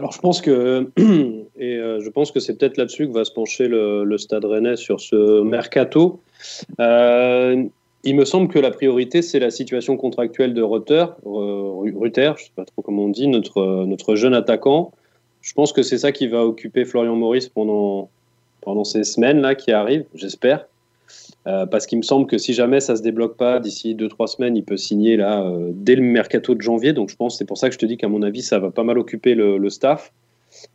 [0.00, 0.90] Alors je pense que
[1.58, 4.76] et euh, je pense que c'est peut-être là-dessus que va se pencher le, Stade Rennais
[4.76, 6.20] sur ce mercato.
[6.80, 7.64] Euh,
[8.02, 12.50] il me semble que la priorité c'est la situation contractuelle de Rutter, Rutter, je sais
[12.56, 14.92] pas trop comment on dit, notre notre jeune attaquant.
[15.42, 18.08] Je pense que c'est ça qui va occuper Florian Maurice pendant
[18.62, 20.66] pendant ces semaines là qui arrivent, j'espère.
[21.46, 24.56] Euh, parce qu'il me semble que si jamais ça se débloque pas d'ici 2-3 semaines,
[24.56, 26.92] il peut signer là euh, dès le mercato de janvier.
[26.92, 28.70] Donc je pense c'est pour ça que je te dis qu'à mon avis ça va
[28.70, 30.12] pas mal occuper le, staff.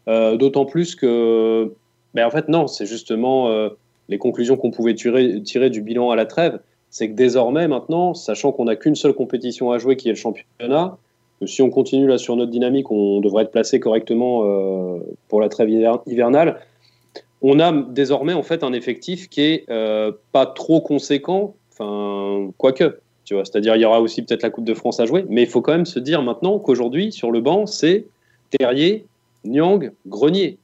[0.08, 1.72] Euh, d'autant plus que,
[2.14, 3.70] ben, en fait non, c'est justement
[4.10, 6.60] les conclusions qu'on pouvait tirer, tirer, du bilan à la trêve.
[6.90, 10.18] C'est que désormais maintenant, sachant qu'on n'a qu'une seule compétition à jouer qui est le
[10.18, 10.98] championnat,
[11.42, 14.44] que si on continue là sur notre dynamique, on devrait être placé correctement
[15.28, 16.60] pour la trêve hivernale
[17.48, 22.98] on a désormais en fait un effectif qui est euh, pas trop conséquent, enfin quoique,
[23.24, 23.46] tu vois.
[23.46, 25.62] C'est-à-dire il y aura aussi peut-être la Coupe de France à jouer, mais il faut
[25.62, 28.06] quand même se dire maintenant qu'aujourd'hui sur le banc c'est
[28.50, 29.06] Terrier,
[29.44, 30.58] Nyang, Grenier.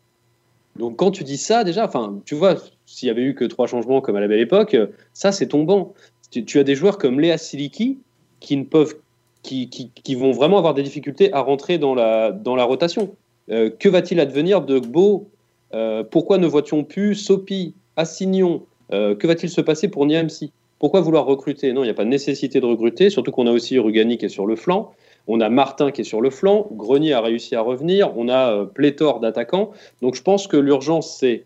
[0.76, 2.56] Donc quand tu dis ça déjà, enfin tu vois,
[2.88, 4.76] s'il y avait eu que trois changements comme à la belle époque,
[5.14, 5.94] ça c'est ton banc.
[6.32, 8.00] Tu, as des joueurs comme Léa Siliki
[8.40, 8.96] qui ne peuvent,
[9.44, 13.14] qui, vont vraiment avoir des difficultés à rentrer dans la, dans la rotation.
[13.50, 15.28] Euh, que va-t-il advenir de Beau
[15.74, 21.02] euh, pourquoi ne voit-on plus Sopi, Assignon euh, Que va-t-il se passer pour Niamsi Pourquoi
[21.02, 23.78] vouloir recruter Non, il n'y a pas de nécessité de recruter, surtout qu'on a aussi
[23.80, 24.94] Rugani qui est sur le flanc.
[25.28, 28.54] On a Martin qui est sur le flanc, Grenier a réussi à revenir, on a
[28.54, 29.72] euh, pléthore d'attaquants.
[30.02, 31.46] Donc je pense que l'urgence, c'est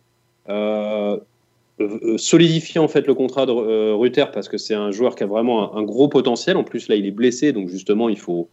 [2.17, 5.75] solidifier en fait le contrat de Ruther parce que c'est un joueur qui a vraiment
[5.75, 6.55] un, gros potentiel.
[6.55, 8.47] En plus, là, il est blessé, donc justement, il faut,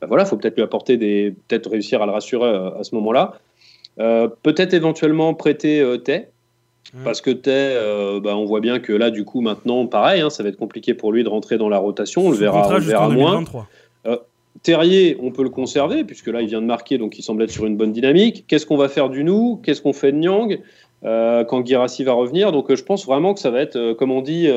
[0.00, 3.40] bah faut peut-être lui apporter des, peut-être réussir à le rassurer à ce moment-là.
[4.00, 6.28] Euh, peut-être éventuellement prêter euh, Tay.
[7.04, 10.30] Parce que Tay, euh, bah, on voit bien que là, du coup, maintenant, pareil, hein,
[10.30, 12.26] ça va être compliqué pour lui de rentrer dans la rotation.
[12.26, 13.44] On le verra, on verra moins.
[14.64, 17.52] Terrier, on peut le conserver, puisque là, il vient de marquer, donc il semble être
[17.52, 18.44] sur une bonne dynamique.
[18.48, 19.60] Qu'est-ce qu'on va faire du nous?
[19.62, 20.60] Qu'est-ce qu'on fait de Nyang?
[21.02, 24.50] Quand Girassi va revenir Donc, je pense vraiment que ça va être, comme on dit,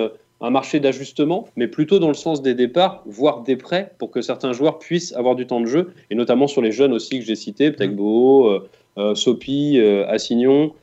[0.44, 4.22] un marché d'ajustement, mais plutôt dans le sens des départs, voire des prêts, pour que
[4.22, 7.26] certains joueurs puissent avoir du temps de jeu, et notamment sur les jeunes aussi que
[7.26, 8.70] j'ai cités, Ptekbo, euh,
[9.16, 10.74] Sopi, euh, Assignon.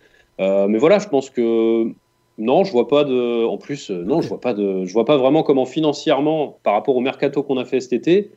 [0.41, 1.87] Euh, mais voilà, je pense que
[2.39, 3.45] non, je vois pas de.
[3.45, 4.85] En plus, non, je vois pas de.
[4.85, 8.31] Je vois pas vraiment comment financièrement, par rapport au mercato qu'on a fait cet été,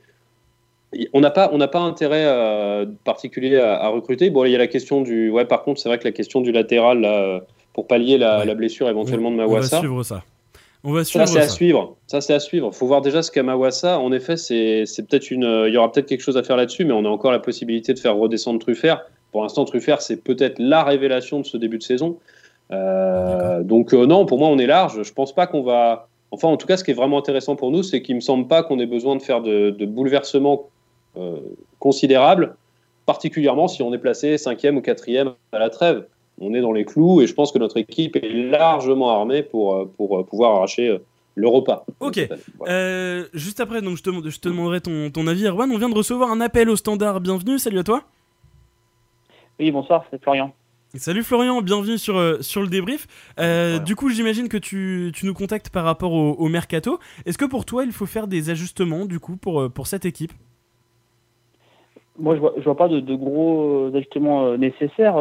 [1.13, 4.29] on n'a pas, on n'a pas intérêt particulier à, recruter.
[4.29, 5.29] Bon, il y a la question du.
[5.29, 8.89] Ouais, par contre, c'est vrai que la question du latéral là, pour pallier la, blessure
[8.89, 9.77] éventuellement de Mawassa.
[9.77, 10.23] On va suivre ça.
[10.85, 11.33] On va suivre ça.
[11.33, 11.95] C'est à suivre.
[12.07, 12.71] Ça, c'est à suivre.
[12.71, 13.97] Faut voir déjà ce qu'a Mawassa.
[13.99, 15.65] En effet, c'est, peut-être une.
[15.67, 17.93] Il y aura peut-être quelque chose à faire là-dessus, mais on a encore la possibilité
[17.93, 19.05] de faire redescendre Truffert.
[19.33, 22.17] Pour l'instant, Truffert, c'est peut-être la révélation de ce début de saison.
[22.71, 25.03] Euh, donc euh, non, pour moi, on est large.
[25.03, 26.07] Je pense pas qu'on va.
[26.31, 28.47] Enfin, en tout cas, ce qui est vraiment intéressant pour nous, c'est qu'il me semble
[28.47, 30.69] pas qu'on ait besoin de faire de, bouleversements
[31.77, 32.55] considérable,
[33.05, 36.05] particulièrement si on est placé cinquième ou quatrième à la trêve.
[36.39, 39.87] On est dans les clous et je pense que notre équipe est largement armée pour,
[39.95, 40.97] pour pouvoir arracher
[41.35, 41.85] le repas.
[41.99, 42.19] Ok.
[42.67, 45.71] Euh, juste après, donc je te, je te demanderai ton, ton, avis, Erwan.
[45.71, 47.21] On vient de recevoir un appel au standard.
[47.21, 48.03] Bienvenue, salut à toi.
[49.59, 50.53] Oui, bonsoir, c'est Florian.
[50.95, 53.07] Salut Florian, bienvenue sur, euh, sur le débrief.
[53.39, 56.99] Euh, du coup, j'imagine que tu, tu, nous contactes par rapport au, mercato.
[57.25, 60.31] Est-ce que pour toi, il faut faire des ajustements du coup pour, pour cette équipe?
[62.19, 65.15] Moi, je vois, vois pas de, gros ajustements nécessaires.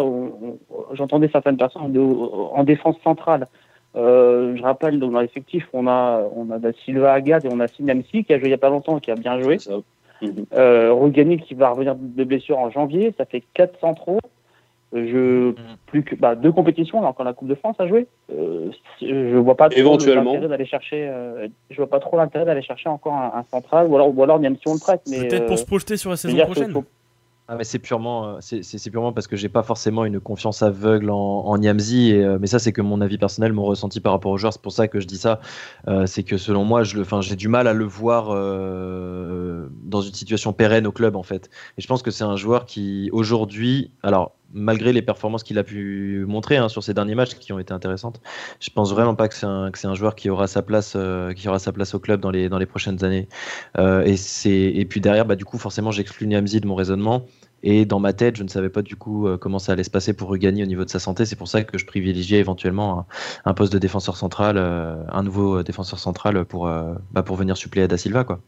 [0.93, 3.49] J'entendais certaines personnes en défense centrale.
[3.95, 7.69] Euh, je rappelle, dans l'effectif, on a, on a da Silva Agad et on a
[7.69, 9.59] Sinamsi qui a joué il n'y a pas longtemps, qui a bien joué.
[10.55, 14.19] Euh, Rugani qui va revenir de blessure en janvier, ça fait 4 centraux.
[14.95, 15.77] Euh, je, mhm.
[15.87, 18.07] plus que bah, deux compétitions, on a encore la Coupe de France à jouer.
[18.31, 18.71] Euh,
[19.01, 20.39] je vois pas trop Éventuellement.
[20.39, 21.11] d'aller chercher.
[21.71, 24.57] je vois pas trop l'intérêt d'aller chercher encore un, central, ou alors, ou alors même
[24.57, 25.03] si on le prête.
[25.05, 26.75] Peut-être pour se projeter sur la saison prochaine.
[27.55, 31.45] Ah c'est purement, euh, c'est purement parce que j'ai pas forcément une confiance aveugle en,
[31.45, 34.39] en Niamzi, euh, mais ça c'est que mon avis personnel, mon ressenti par rapport au
[34.39, 35.39] joueur, c'est pour ça que je dis ça.
[35.87, 40.87] Euh, c'est que selon moi, j'ai du mal à le voir dans une situation pérenne
[40.87, 41.51] au club en fait.
[41.77, 45.65] Et je pense que c'est un joueur qui aujourd'hui, alors malgré les performances qu'il a
[45.65, 48.21] pu montrer hein, sur ces derniers matchs qui ont été intéressantes,
[48.61, 50.97] je pense vraiment pas que c'est un, joueur qui aura sa place,
[51.37, 53.29] qui aura sa place au club dans les, prochaines années.
[53.79, 54.17] et,
[54.81, 57.27] et puis derrière, bah, du coup, forcément, j'exclus Niamzi de mon raisonnement.
[57.63, 59.91] Et dans ma tête, je ne savais pas du coup euh, comment ça allait se
[59.91, 61.25] passer pour Rugani au niveau de sa santé.
[61.25, 63.07] C'est pour ça que je privilégiais éventuellement
[63.45, 66.69] un, poste de défenseur central, euh, un nouveau euh, défenseur central pour,
[67.13, 68.41] bah, pour venir suppléer à Da Silva, quoi.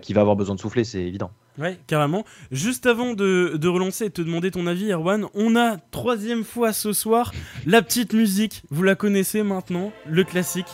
[0.00, 1.30] Qui, va avoir besoin de souffler, c'est évident.
[1.58, 2.24] Ouais, carrément.
[2.50, 6.72] Juste avant de, de, relancer et te demander ton avis, Erwan, on a troisième fois
[6.72, 7.32] ce soir
[7.66, 8.62] la petite musique.
[8.70, 10.68] Vous la connaissez maintenant, le classique.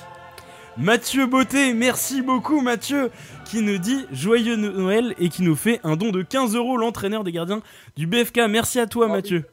[0.79, 3.11] Mathieu Beauté, merci beaucoup Mathieu,
[3.47, 7.23] qui nous dit joyeux Noël et qui nous fait un don de 15 euros, l'entraîneur
[7.23, 7.61] des gardiens
[7.97, 8.41] du BFK.
[8.51, 9.45] Merci à toi Mathieu.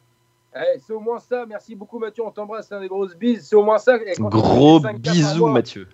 [0.56, 3.46] Eh, c'est au moins ça, merci beaucoup Mathieu, on t'embrasse, c'est un des grosses bises,
[3.48, 3.98] c'est au moins ça.
[4.18, 5.86] Gros bisous Mathieu.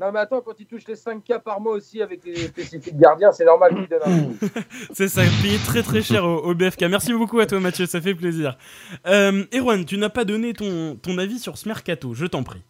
[0.00, 3.30] Non mais attends, quand il touche les 5K par mois aussi avec les spécifiques gardiens,
[3.30, 4.48] c'est normal qu'il donne un
[4.92, 6.82] C'est ça, payé très très cher au, BFK.
[6.82, 8.58] Merci beaucoup à toi Mathieu, ça fait plaisir.
[9.06, 12.62] Euh, Erwan, tu n'as pas donné ton, ton avis sur ce mercato, je t'en prie.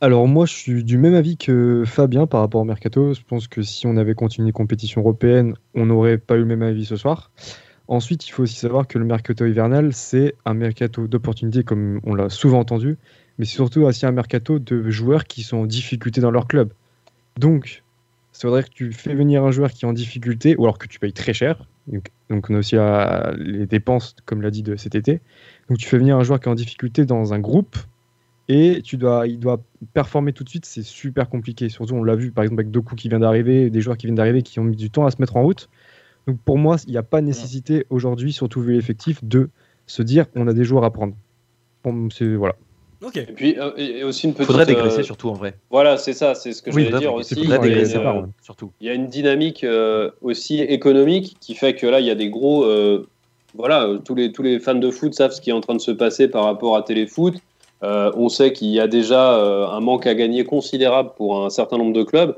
[0.00, 3.14] Alors moi je suis du même avis que Fabien par rapport au mercato.
[3.14, 6.46] Je pense que si on avait continué les compétitions européennes, on n'aurait pas eu le
[6.46, 7.30] même avis ce soir.
[7.88, 12.14] Ensuite, il faut aussi savoir que le mercato hivernal, c'est un mercato d'opportunités comme on
[12.14, 12.96] l'a souvent entendu,
[13.38, 16.72] mais c'est surtout aussi un mercato de joueurs qui sont en difficulté dans leur club.
[17.38, 17.82] Donc,
[18.30, 20.86] ça voudrait que tu fais venir un joueur qui est en difficulté, ou alors que
[20.86, 21.66] tu payes très cher.
[22.30, 22.76] Donc, on a aussi
[23.36, 25.20] les dépenses, comme l'a dit, de cet été.
[25.68, 27.76] Donc tu fais venir un joueur qui est en difficulté dans un groupe
[28.48, 29.60] et tu dois, il doit
[29.94, 31.68] performer tout de suite, c'est super compliqué.
[31.68, 34.16] Surtout, on l'a vu par exemple avec Doku qui vient d'arriver, des joueurs qui viennent
[34.16, 35.68] d'arriver qui ont mis du temps à se mettre en route.
[36.26, 39.50] Donc pour moi, il n'y a pas nécessité aujourd'hui, surtout vu l'effectif, de
[39.86, 41.14] se dire on a des joueurs à prendre.
[41.84, 42.54] Bon, c'est voilà.
[43.02, 43.16] Ok.
[43.16, 44.46] Et puis euh, aussi une petite.
[44.46, 45.54] Faudrait dégraisser euh, surtout en vrai.
[45.70, 47.34] Voilà, c'est ça, c'est ce que je voulais dire aussi.
[47.36, 48.70] Il y, a, surtout.
[48.80, 52.14] il y a une dynamique euh, aussi économique qui fait que là, il y a
[52.14, 52.64] des gros.
[53.54, 55.80] voilà, tous les, tous les fans de foot savent ce qui est en train de
[55.80, 57.34] se passer par rapport à Téléfoot.
[57.82, 61.50] Euh, on sait qu'il y a déjà euh, un manque à gagner considérable pour un
[61.50, 62.36] certain nombre de clubs.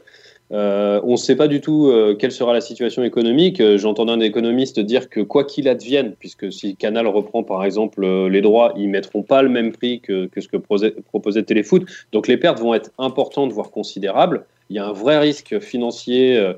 [0.53, 3.63] Euh, on ne sait pas du tout quelle sera la situation économique.
[3.77, 8.41] J'entendais un économiste dire que quoi qu'il advienne, puisque si Canal reprend par exemple les
[8.43, 11.85] droits, ils mettront pas le même prix que, ce que proposait, Téléfoot.
[12.13, 14.45] Donc les pertes vont être importantes, voire considérables.
[14.71, 16.53] Il y a un vrai risque financier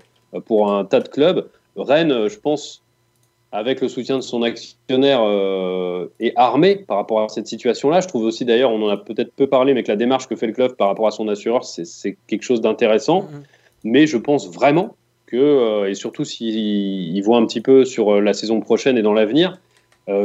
[0.46, 1.46] pour un tas de clubs.
[1.76, 2.82] Rennes, je pense,
[3.56, 8.00] avec le soutien de son actionnaire euh, est armé par rapport à cette situation-là.
[8.00, 10.36] Je trouve aussi d'ailleurs, on en a peut-être peu parlé, mais que la démarche que
[10.36, 13.22] fait le club par rapport à son assureur, c'est quelque chose d'intéressant.
[13.22, 13.42] Mm-hmm.
[13.84, 14.94] Mais je pense vraiment
[15.24, 19.02] que, euh, et surtout s'il voit un petit peu sur euh, la saison prochaine et
[19.02, 19.58] dans l'avenir,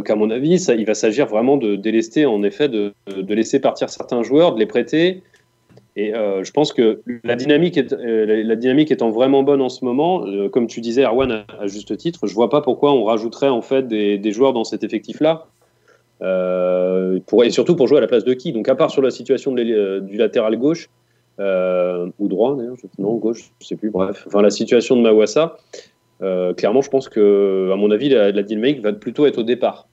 [0.06, 3.60] qu'à mon avis, ça, il va s'agir vraiment de délester, en effet, de, de, laisser
[3.60, 5.24] partir certains joueurs, de les prêter,
[5.96, 9.68] et euh, je pense que la dynamique, est, euh, la dynamique étant vraiment bonne en
[9.68, 13.04] ce moment, euh, comme tu disais, Arwan, à, juste titre, je vois pas pourquoi on
[13.04, 15.48] rajouterait en fait des, joueurs dans cet effectif-là.
[16.22, 18.54] et surtout pour jouer à la place de qui?
[18.54, 20.90] Donc, à part sur la situation du latéral gauche,
[21.40, 25.58] ou droit d'ailleurs, non, gauche, je sais plus, bref, enfin la situation de Mawassa,
[26.20, 29.90] clairement, je pense que, à mon avis, la, la dynamique va plutôt être au départ.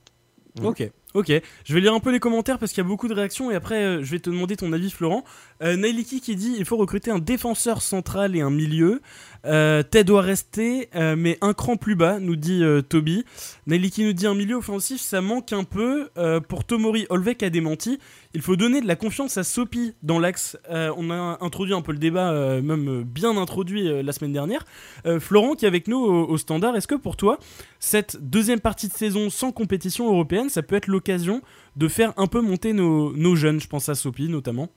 [0.62, 0.88] Ok.
[1.14, 1.32] Ok,
[1.64, 3.54] je vais lire un peu les commentaires parce qu'il y a beaucoup de réactions et
[3.54, 5.24] après euh, je vais te demander ton avis Florent.
[5.62, 9.00] Euh, Nailiki qui dit il faut recruter un défenseur central et un milieu.
[9.48, 13.24] Euh, Ted doit rester euh, mais un cran plus bas nous dit Toby.
[13.66, 16.08] Nailiki nous dit un milieu offensif ça manque un peu.
[16.48, 17.98] pour Tomori, Olvek a démenti.
[18.34, 20.56] il faut donner de la confiance à Sopi dans l'axe.
[20.70, 24.12] Euh, on a introduit un peu le débat, euh, même euh, bien introduit euh, la
[24.12, 24.64] semaine dernière.
[25.06, 27.38] Euh, Florent, qui est avec nous au, au standard, est-ce que pour toi,
[27.80, 31.42] cette deuxième partie de saison sans compétition européenne, ça peut être l'occasion
[31.76, 33.60] de faire un peu monter nos, nos jeunes?
[33.60, 34.68] Je pense à Sopi notamment.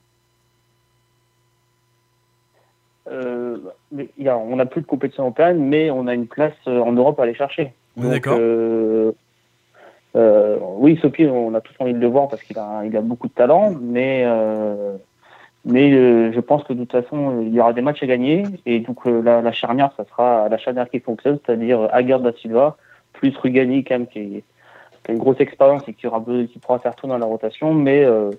[3.10, 3.56] Euh,
[4.18, 6.92] y a- on n'a plus de compétition européenne, mais on a une place euh, en
[6.92, 7.72] Europe à aller chercher.
[7.96, 8.36] On est Donc, d'accord.
[8.40, 9.12] euh,
[10.14, 13.00] euh, oui, Sopi, on a tous envie de le voir parce qu'il a, il a
[13.00, 14.94] beaucoup de talent, mais, euh,
[15.64, 18.44] mais euh, je pense que de toute façon, il y aura des matchs à gagner.
[18.66, 22.32] Et donc, euh, la, la charnière, ça sera la charnière qui fonctionne, c'est-à-dire Aguerd da
[22.32, 22.76] Silva,
[23.14, 24.44] plus Rugani, quand même, qui,
[25.04, 27.74] qui a une grosse expérience et qui, aura, qui pourra faire tout dans la rotation.
[27.74, 28.30] Mais euh,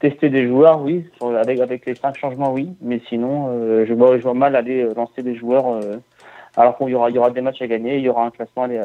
[0.00, 2.68] tester des joueurs, oui, sur- avec, avec les cinq changements, oui.
[2.82, 5.68] Mais sinon, euh, je, vois, je vois mal aller euh, lancer des joueurs.
[5.68, 5.96] euh,
[6.58, 8.30] alors qu'il y aura, il y aura des matchs à gagner, il y aura un
[8.30, 8.78] classement, à aller-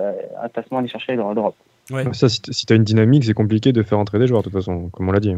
[0.43, 1.55] un classement à aller chercher dans l'Europe.
[1.89, 2.03] Ouais.
[2.14, 4.45] Ça, si t- si t'as une dynamique, c'est compliqué de faire entrer des joueurs, de
[4.45, 5.36] toute façon, comme on l'a dit.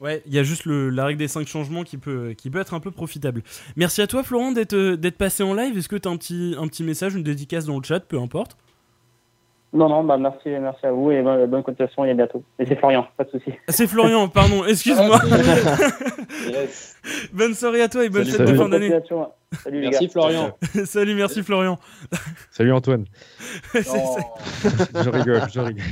[0.00, 2.60] Ouais, il y a juste le- la règle des 5 changements qui peut, qui peut
[2.60, 3.42] être un peu profitable.
[3.76, 5.76] Merci à toi Florent d'être d'être passé en live.
[5.78, 8.18] Est-ce que tu as un petit, un petit message, une dédicace dans le chat, peu
[8.20, 8.56] importe?
[9.74, 12.44] Non, non, bah merci, merci à vous et bonne, bonne continuation et à bientôt.
[12.60, 13.50] Et c'est Florian, pas de souci.
[13.66, 15.18] Ah, C'est Florian, pardon, excuse-moi.
[16.48, 16.96] Yes.
[17.32, 18.90] bonne soirée à toi et bonne Salut, fête de fin d'année.
[19.62, 20.12] Salut les Merci gars.
[20.12, 20.56] Florian.
[20.84, 21.78] Salut, merci Florian.
[22.50, 23.04] Salut Antoine.
[23.74, 25.82] Je rigole, je rigole.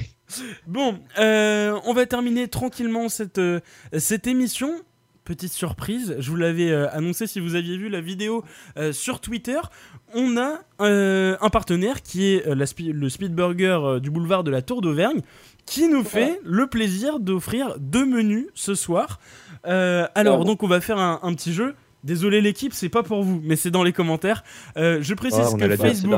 [0.67, 3.61] Bon, euh, on va terminer tranquillement cette, euh,
[3.99, 4.71] cette émission.
[5.25, 8.43] Petite surprise, je vous l'avais euh, annoncé si vous aviez vu la vidéo
[8.77, 9.61] euh, sur Twitter.
[10.15, 14.63] On a euh, un partenaire qui est la spi- le Speedburger du boulevard de la
[14.63, 15.21] Tour d'Auvergne
[15.65, 19.21] qui nous fait le plaisir d'offrir deux menus ce soir.
[19.65, 21.77] Alors, donc, on va faire un, un petit jeu.
[22.05, 24.43] Désolé l'équipe, c'est pas pour vous, mais c'est dans les commentaires.
[24.77, 26.13] Euh, je précise Ah, que Facebook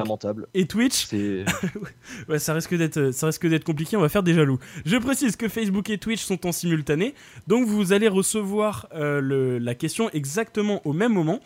[0.55, 1.09] et Twitch
[2.29, 3.97] Ouais, ça risque d'être, ça risque d'être compliqué.
[3.97, 4.59] On va faire des jaloux.
[4.87, 7.15] Je précise que Facebook et Twitch sont en simultané,
[7.49, 11.41] donc vous allez recevoir euh, le- la question exactement au même moment.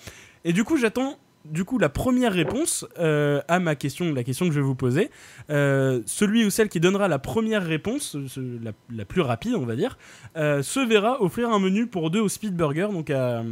[0.45, 4.47] Et du coup, j'attends du coup la première réponse euh, à ma question, la question
[4.47, 5.11] que je vais vous poser.
[5.51, 9.64] Euh, celui ou celle qui donnera la première réponse, ce- la, la plus rapide, on
[9.66, 9.99] va dire,
[10.36, 13.43] euh, se verra offrir un menu pour deux au Speed Burger, donc à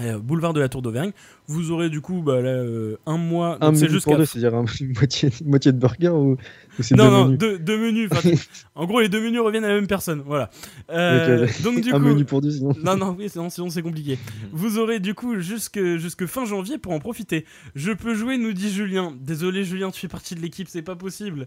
[0.00, 1.12] euh, boulevard de la Tour d'Auvergne.
[1.46, 3.58] Vous aurez du coup bah, là, euh, un mois.
[3.60, 4.64] Un donc menu pour deux, c'est-à-dire un-
[4.96, 6.32] moitié, moitié de burger ou,
[6.78, 8.10] ou c'est non, deux non, menus deux, deux menus.
[8.74, 10.22] en gros, les deux menus reviennent à la même personne.
[10.26, 10.50] Voilà.
[10.90, 12.06] Euh, Ok, donc, du Un coup.
[12.06, 12.74] menu pour deux, sinon.
[12.82, 14.18] Non, non, oui, sinon, sinon c'est compliqué.
[14.52, 17.44] Vous aurez du coup jusque, jusque fin janvier pour en profiter.
[17.74, 19.14] Je peux jouer, nous dit Julien.
[19.20, 21.46] Désolé, Julien, tu fais partie de l'équipe, c'est pas possible.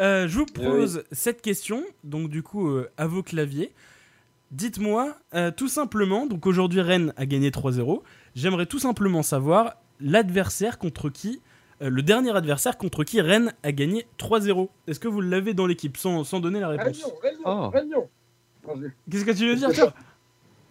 [0.00, 3.72] Euh, je vous Eh pose cette question, donc du coup, euh, à vos claviers.
[4.50, 8.02] Dites-moi, euh, tout simplement, donc aujourd'hui Rennes a gagné 3-0.
[8.34, 11.40] J'aimerais tout simplement savoir l'adversaire contre qui,
[11.82, 14.68] euh, le dernier adversaire contre qui Rennes a gagné 3-0.
[14.86, 17.04] Est-ce que vous l'avez dans l'équipe sans, sans donner la réponse
[17.44, 17.70] Oh.
[19.10, 19.92] Qu'est-ce que tu veux dire, toi?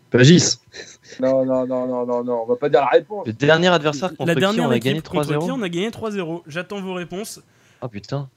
[0.10, 0.58] Pagis.
[1.20, 3.28] Non, non, non, non, non, non, on va pas dire la réponse.
[3.28, 5.52] le dernier adversaire contre La qui dernière on a équipe gagné contre qui 3-0.
[5.52, 6.42] on a gagné 3-0.
[6.48, 7.42] J'attends vos réponses.
[7.82, 8.30] Oh putain.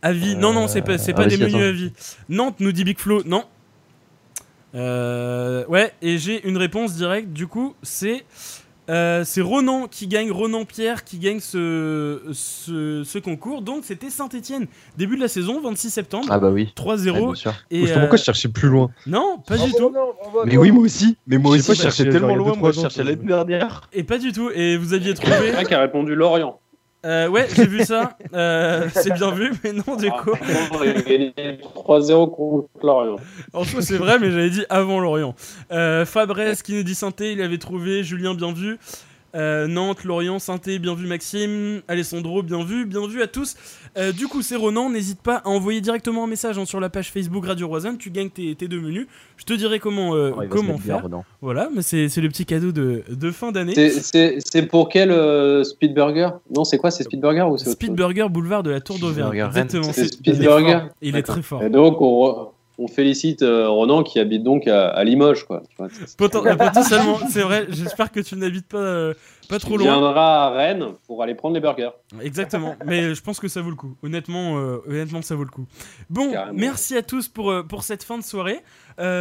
[0.00, 0.36] Avis.
[0.36, 1.68] Non, non, c'est pas, c'est Ah, pas des vas-y, menus attends.
[1.68, 1.92] avis.
[2.28, 3.22] Nantes nous dit Big Flo.
[3.24, 3.44] Non.
[4.74, 7.28] Euh, ouais, et j'ai une réponse directe.
[7.32, 8.24] Du coup, c'est
[8.90, 13.62] euh, c'est Ronan qui gagne, Ronan Pierre qui gagne ce, ce, ce concours.
[13.62, 14.66] Donc, c'était Saint-Etienne.
[14.98, 16.26] Début de la saison, 26 septembre.
[16.30, 16.72] Ah bah oui.
[16.76, 17.10] 3-0.
[17.12, 17.54] Ouais, bien sûr.
[17.70, 18.90] et, euh, pourquoi je cherchais plus loin.
[19.06, 19.90] non, pas Bravo, du tout.
[19.90, 21.16] non, bravo à Mais oui, moi aussi.
[21.28, 22.54] Mais moi Je aussi, pas, je cherchais tellement loin.
[22.56, 23.88] Moi, je cherchais l'année dernière.
[23.92, 24.50] Et pas du tout.
[24.52, 25.64] Et vous aviez Un trouvé.
[25.64, 26.58] qui a répondu Lorient.
[27.04, 28.16] Euh, ouais, j'ai vu ça.
[28.32, 30.32] Euh, c'est bien vu, mais non, du coup.
[30.40, 31.32] Ah, il a gagné
[31.74, 33.16] 3-0 contre Lorient.
[33.52, 35.34] En soi, c'est vrai, mais j'avais dit avant Lorient.
[35.72, 38.04] Euh, Fabresse qui nous dit Sainté, il avait trouvé.
[38.04, 38.78] Julien, bien vu.
[39.34, 41.80] Euh, Nantes, Lorient, Sainté, bien vu Maxime.
[41.88, 42.84] Alessandro, bien vu.
[42.86, 43.56] Bien vu à tous.
[43.96, 44.90] Euh, du coup, c'est Ronan.
[44.90, 47.96] N'hésite pas à envoyer directement un message hein, sur la page Facebook Radio Roisanne.
[47.98, 49.06] Tu gagnes tes, tes deux menus.
[49.36, 51.08] Je te dirai comment, euh, Oh, comment bien, faire.
[51.40, 53.74] Voilà, mais c'est c'est le petit cadeau de, de fin d'année.
[53.74, 56.30] C'est- pour quel euh, Speedburger?
[56.54, 59.42] Non, c'est quoi C'est Speedburger ou Speedburger Boulevard de la Tour d'Auvergne.
[59.46, 59.92] Exactement.
[59.92, 60.88] C'est Speedburger.
[61.00, 61.62] il est très fort.
[61.62, 62.48] Et donc, on, re-
[62.82, 65.44] on félicite euh, Ronan qui habite donc à, à Limoges.
[65.44, 65.62] Quoi.
[65.70, 67.66] Tu vois, euh, potentiellement, c'est vrai.
[67.68, 69.14] J'espère que tu n'habites pas, euh,
[69.48, 69.98] pas trop Tu loin.
[69.98, 71.90] viendras à Rennes pour aller prendre les burgers.
[72.20, 73.96] Exactement, mais je pense que ça vaut le coup.
[74.02, 75.66] Honnêtement, euh, honnêtement ça vaut le coup.
[76.10, 76.58] Bon, Carrément.
[76.58, 78.60] merci à tous pour, pour cette fin de soirée,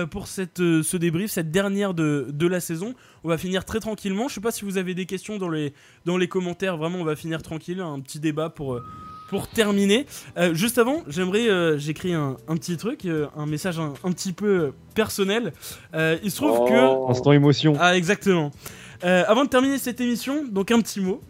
[0.09, 2.93] pour cette, ce débrief, cette dernière de, de la saison.
[3.23, 4.27] On va finir très tranquillement.
[4.27, 5.73] Je sais pas si vous avez des questions dans les,
[6.05, 6.77] dans les commentaires.
[6.77, 7.79] Vraiment, on va finir tranquille.
[7.79, 8.79] Un petit débat pour,
[9.31, 10.05] pour terminer.
[10.37, 14.11] Euh, juste avant, j'aimerais, euh, j'écris un, un petit truc, euh, un message un, un
[14.11, 15.53] petit peu personnel.
[15.95, 16.65] Il se trouve Oh.
[16.67, 17.73] que Instant émotion.
[17.79, 18.51] ah, exactement.
[19.01, 21.21] Avant de terminer cette émission, donc un petit mot.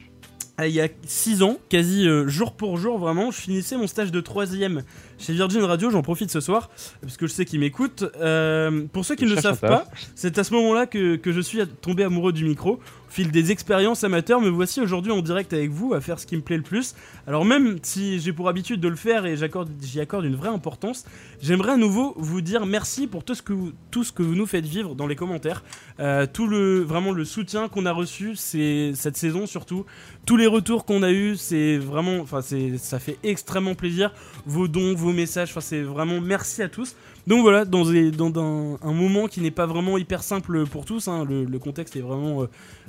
[0.59, 4.19] Il y a 6 ans, quasi jour pour jour, vraiment, je finissais mon stage de
[4.19, 4.81] troisième
[5.21, 5.89] chez Virgin Radio.
[5.91, 6.69] J'en profite ce soir
[7.01, 8.03] parce que je sais qu'ils m'écoutent.
[8.19, 11.39] Euh, pour ceux qui ne le savent pas, c'est à ce moment-là que, que, je
[11.39, 12.79] suis tombé amoureux du micro
[13.11, 16.37] fil des expériences amateurs, me voici aujourd'hui en direct avec vous à faire ce qui
[16.37, 16.95] me plaît le plus.
[17.27, 21.03] Alors même si j'ai pour habitude de le faire et j'y accorde une vraie importance,
[21.41, 24.35] j'aimerais à nouveau vous dire merci pour tout ce que vous, tout ce que vous
[24.35, 25.61] nous faites vivre dans les commentaires,
[25.99, 29.85] euh, tout le vraiment le soutien qu'on a reçu cette saison surtout,
[30.25, 34.13] tous les retours qu'on a eu, c'est vraiment, enfin ça fait extrêmement plaisir.
[34.45, 36.95] Vos dons, vos messages, enfin c'est vraiment merci à tous.
[37.27, 41.25] Donc voilà, dans, dans, un, moment qui n'est pas vraiment hyper simple pour tous, hein,
[41.27, 42.45] le, contexte est vraiment euh,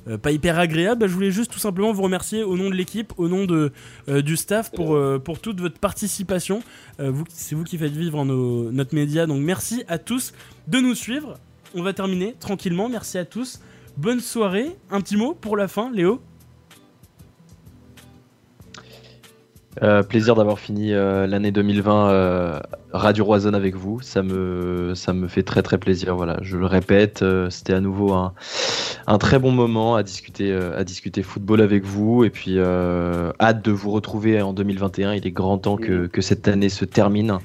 [0.09, 2.75] euh, pas hyper agréable, bah, je voulais juste tout simplement vous remercier au nom de
[2.75, 3.73] l'équipe, au nom de,
[4.09, 6.63] euh, du staff pour, pour toute votre participation.
[6.99, 10.33] vous, c'est vous qui faites vivre nos, notre média, donc merci à tous
[10.69, 11.39] de nous suivre.
[11.75, 13.61] On va terminer tranquillement, merci à tous.
[13.97, 16.21] Bonne soirée, un petit mot pour la fin, Léo
[20.09, 22.61] plaisir d'avoir fini l'année 2020
[22.93, 26.15] Radio Roison avec vous, ça me, ça me fait très très plaisir.
[26.15, 28.35] Voilà, je le répète, euh, c'était à nouveau un,
[29.07, 32.25] un, très bon moment à discuter, euh, à discuter football avec vous.
[32.25, 35.15] Et puis, euh, hâte de vous retrouver en 2021.
[35.15, 37.39] Il est grand temps que, que cette année se termine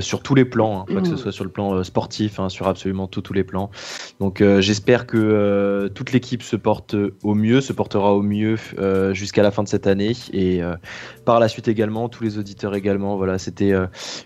[0.00, 2.68] sur tous les plans, hein, pas que ce soit sur le plan sportif, hein, sur
[2.68, 3.70] absolument tous les plans.
[4.20, 8.56] Donc, j'espère que toute l'équipe se porte au mieux, se portera au mieux
[9.12, 10.12] jusqu'à la fin de cette année.
[10.32, 10.60] Et
[11.24, 13.16] par la suite également, tous les auditeurs également.
[13.16, 13.72] Voilà, c'était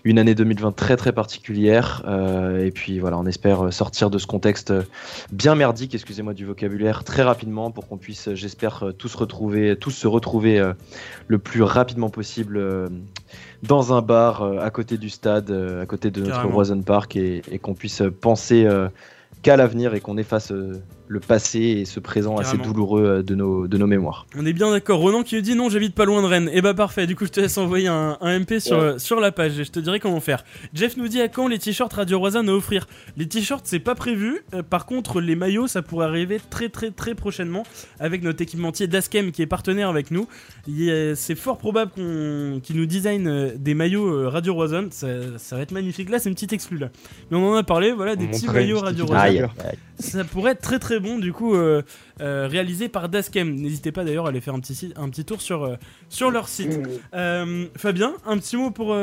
[0.03, 2.03] une année 2020 très très particulière.
[2.07, 4.73] Euh, et puis voilà, on espère sortir de ce contexte
[5.31, 10.07] bien merdique, excusez-moi du vocabulaire, très rapidement pour qu'on puisse, j'espère, tous retrouver, tous se
[10.07, 10.73] retrouver euh,
[11.27, 12.87] le plus rapidement possible euh,
[13.63, 17.59] dans un bar à côté du stade, à côté de notre Roison Park, et, et
[17.59, 18.67] qu'on puisse penser
[19.41, 20.53] qu'à l'avenir et qu'on efface
[21.09, 24.27] le passé et ce présent assez douloureux euh, de nos, de nos mémoires.
[24.37, 24.99] On est bien d'accord.
[24.99, 26.49] Ronan qui nous dit non, j'habite pas loin de Rennes.
[26.49, 29.31] Et eh bah parfait, du coup je te laisse envoyer un, MP sur, sur la
[29.31, 30.45] page et je te dirai comment faire.
[30.75, 32.87] Jeff nous dit à quand les t-shirts Radio Roisin à offrir?
[33.17, 34.41] Les t-shirts c'est pas prévu.
[34.53, 37.63] Euh, par contre, les maillots ça pourrait arriver très très très prochainement
[37.99, 40.27] avec notre équipementier Daskem qui est partenaire avec nous.
[40.67, 44.85] C'est fort probable qu'on qu'il nous design euh, des maillots Radio Roisin.
[44.91, 45.07] Ça,
[45.37, 46.11] ça, va être magnifique.
[46.11, 46.89] Là c'est une petite exclue là.
[47.31, 49.49] Mais on en a parlé, voilà, des petits maillots Radio Roisin.
[49.97, 51.81] Ça pourrait être très très bon du coup euh,
[52.21, 53.55] euh, réalisé par Daskem.
[53.55, 55.75] N'hésitez pas d'ailleurs à aller faire un petit, un petit tour sur, euh,
[56.09, 56.79] sur leur site.
[57.11, 58.95] Fabien, un petit mot pour,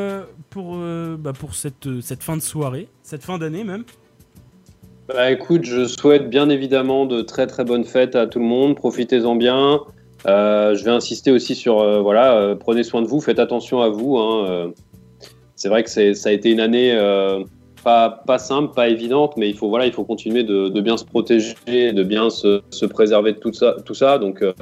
[0.51, 0.79] pour,
[1.19, 3.85] bah, pour cette, cette fin de soirée, cette fin d'année même.
[5.09, 8.75] Bah écoute, je souhaite bien évidemment de très très bonnes fêtes à tout le monde.
[8.75, 9.81] Profitez-en bien.
[10.25, 14.19] je vais insister aussi sur voilà, prenez soin de vous, faites attention à vous.
[14.19, 14.73] Hein,
[15.55, 16.93] c'est vrai que ça a été une année
[17.87, 21.93] pas, simple, pas évidente, mais il faut, voilà, il faut continuer de, bien se protéger,
[21.93, 23.77] de bien se, préserver de tout ça.
[23.85, 24.19] Tout ça.
[24.19, 24.53] Donc euh,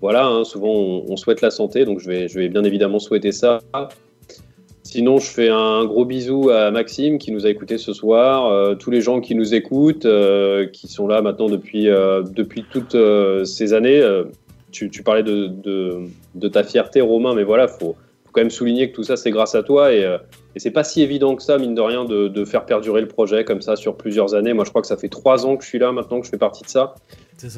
[0.00, 3.60] voilà, hein, souvent on, souhaite la santé, donc je vais, bien évidemment souhaiter ça.
[4.84, 8.74] Sinon, je fais un gros bisou à Maxime qui nous a écoutés ce soir, euh,
[8.74, 12.96] tous les gens qui nous écoutent, euh, qui sont là maintenant depuis, depuis toutes
[13.44, 14.02] ces années.
[14.70, 15.50] Tu, parlais de,
[16.34, 17.96] de, ta fierté, Romain, mais voilà, il faut,
[18.32, 20.06] faut, quand même souligner que tout ça, c'est grâce à toi et
[20.54, 23.44] et c'est pas si évident que ça, mine de rien, de, faire perdurer le projet
[23.44, 24.52] comme ça sur plusieurs années.
[24.52, 26.30] Moi, je crois que ça fait trois ans que je suis là maintenant, que je
[26.30, 26.94] fais partie de ça.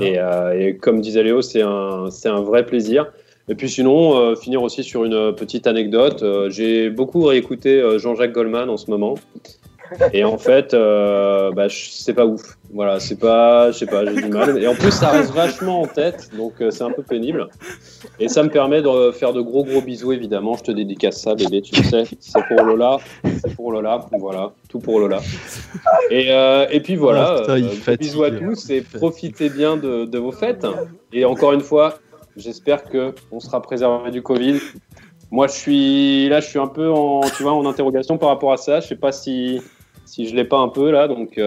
[0.01, 3.11] Euh, Et, comme disait Léo, c'est un, un vrai plaisir.
[3.49, 6.23] Et puis sinon, euh, finir aussi sur une petite anecdote.
[6.23, 9.17] Euh, j'ai beaucoup réécouté Jean-Jacques Goldman en ce moment.
[10.13, 12.57] Et en fait, bah, c'est pas ouf.
[12.75, 14.61] Voilà, c'est pas, je sais pas, j'ai du mal.
[14.61, 17.49] Et en plus, ça reste vachement en tête, donc euh, c'est un peu pénible.
[18.19, 20.57] Et ça me permet de faire de gros gros bisous, évidemment.
[20.57, 22.03] Je te dédicace ça, bébé, tu le sais.
[22.19, 25.21] C'est pour Lola, c'est pour Lola, voilà, tout pour Lola.
[26.11, 30.19] Et, euh, et puis voilà, oh, euh, bisous à tous et profitez bien de, de,
[30.19, 30.67] vos fêtes.
[31.13, 32.01] Et encore une fois,
[32.37, 34.59] j'espère que on sera préservé du Covid.
[35.31, 38.53] Moi, je suis là, je suis un peu en, tu vois, en interrogation par rapport
[38.53, 38.81] à ça.
[38.81, 39.61] Je sais pas si
[40.07, 41.39] si je l'ai pas un peu là, donc.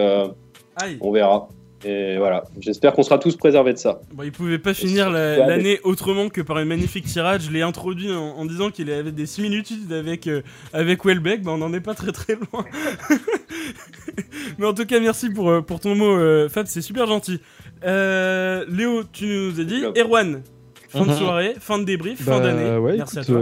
[1.00, 1.48] On verra.
[1.84, 4.00] Et voilà, j'espère qu'on sera tous préservés de ça.
[4.12, 7.42] Bon, il pouvait pas finir l'année autrement que par une magnifique tirage.
[7.42, 11.42] Je l'ai introduit en, disant qu'il avait des similitudes avec, euh, avec Welbeck.
[11.42, 12.64] Bah, on n'en est pas très très loin.
[14.58, 17.40] Mais en tout cas, merci pour, euh, pour ton mot, euh, Fab, c'est super gentil.
[17.84, 19.84] Léo, tu nous as dit.
[19.96, 20.42] Erwan,
[20.88, 21.16] fin de mhm.
[21.16, 22.96] soirée, fin de débrief, fin bah, d'année.
[22.96, 23.40] merci à toi.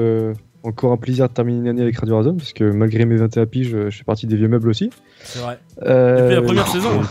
[0.67, 3.47] Encore un plaisir de terminer une année avec Radio Razon, parce que malgré mes 21
[3.47, 4.91] piges, je, je fais partie des vieux meubles aussi.
[5.23, 5.59] C'est vrai.
[5.81, 7.03] Depuis la première saison.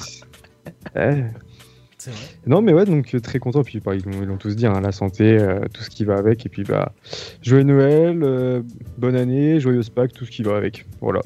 [2.46, 3.64] Non, mais ouais, donc euh, très content.
[3.64, 6.46] Puis bah, ils l'ont tous dit, hein, la santé, euh, tout ce qui va avec.
[6.46, 6.94] Et puis, bah,
[7.42, 8.62] joyeux Noël, euh,
[8.98, 10.86] bonne année, joyeuse Pâques, tout ce qui va avec.
[11.02, 11.22] Voilà.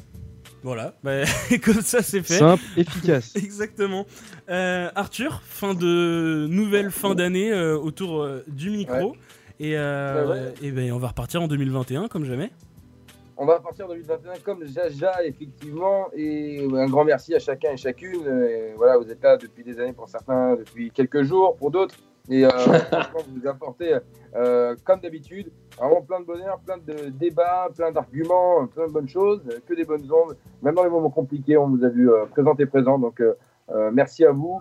[0.62, 1.22] Voilà, bah,
[1.64, 2.38] comme ça c'est fait.
[2.38, 3.32] Simple, efficace.
[3.36, 4.06] Exactement.
[4.48, 9.16] Arthur, fin de nouvelle fin d'année autour du micro.
[9.60, 12.50] Et, et ben, on va repartir en 2021 comme jamais.
[13.36, 16.08] on va partir en 2021 comme Jaja, effectivement.
[16.14, 18.74] Et un grand merci à chacun et chacune.
[18.76, 21.94] voilà, vous êtes là depuis des années pour certains, depuis quelques jours pour d'autres.
[22.30, 22.50] Et euh,
[22.90, 23.98] franchement, vous nous apportez,
[24.36, 29.08] euh, comme d'habitude, vraiment plein de bonheur, plein de débats, plein d'arguments, plein de bonnes
[29.08, 30.36] choses, que des bonnes ondes.
[30.62, 32.98] Même dans les moments compliqués, on vous a vu euh, présent et présent.
[32.98, 33.22] Donc,
[33.92, 34.60] merci à vous.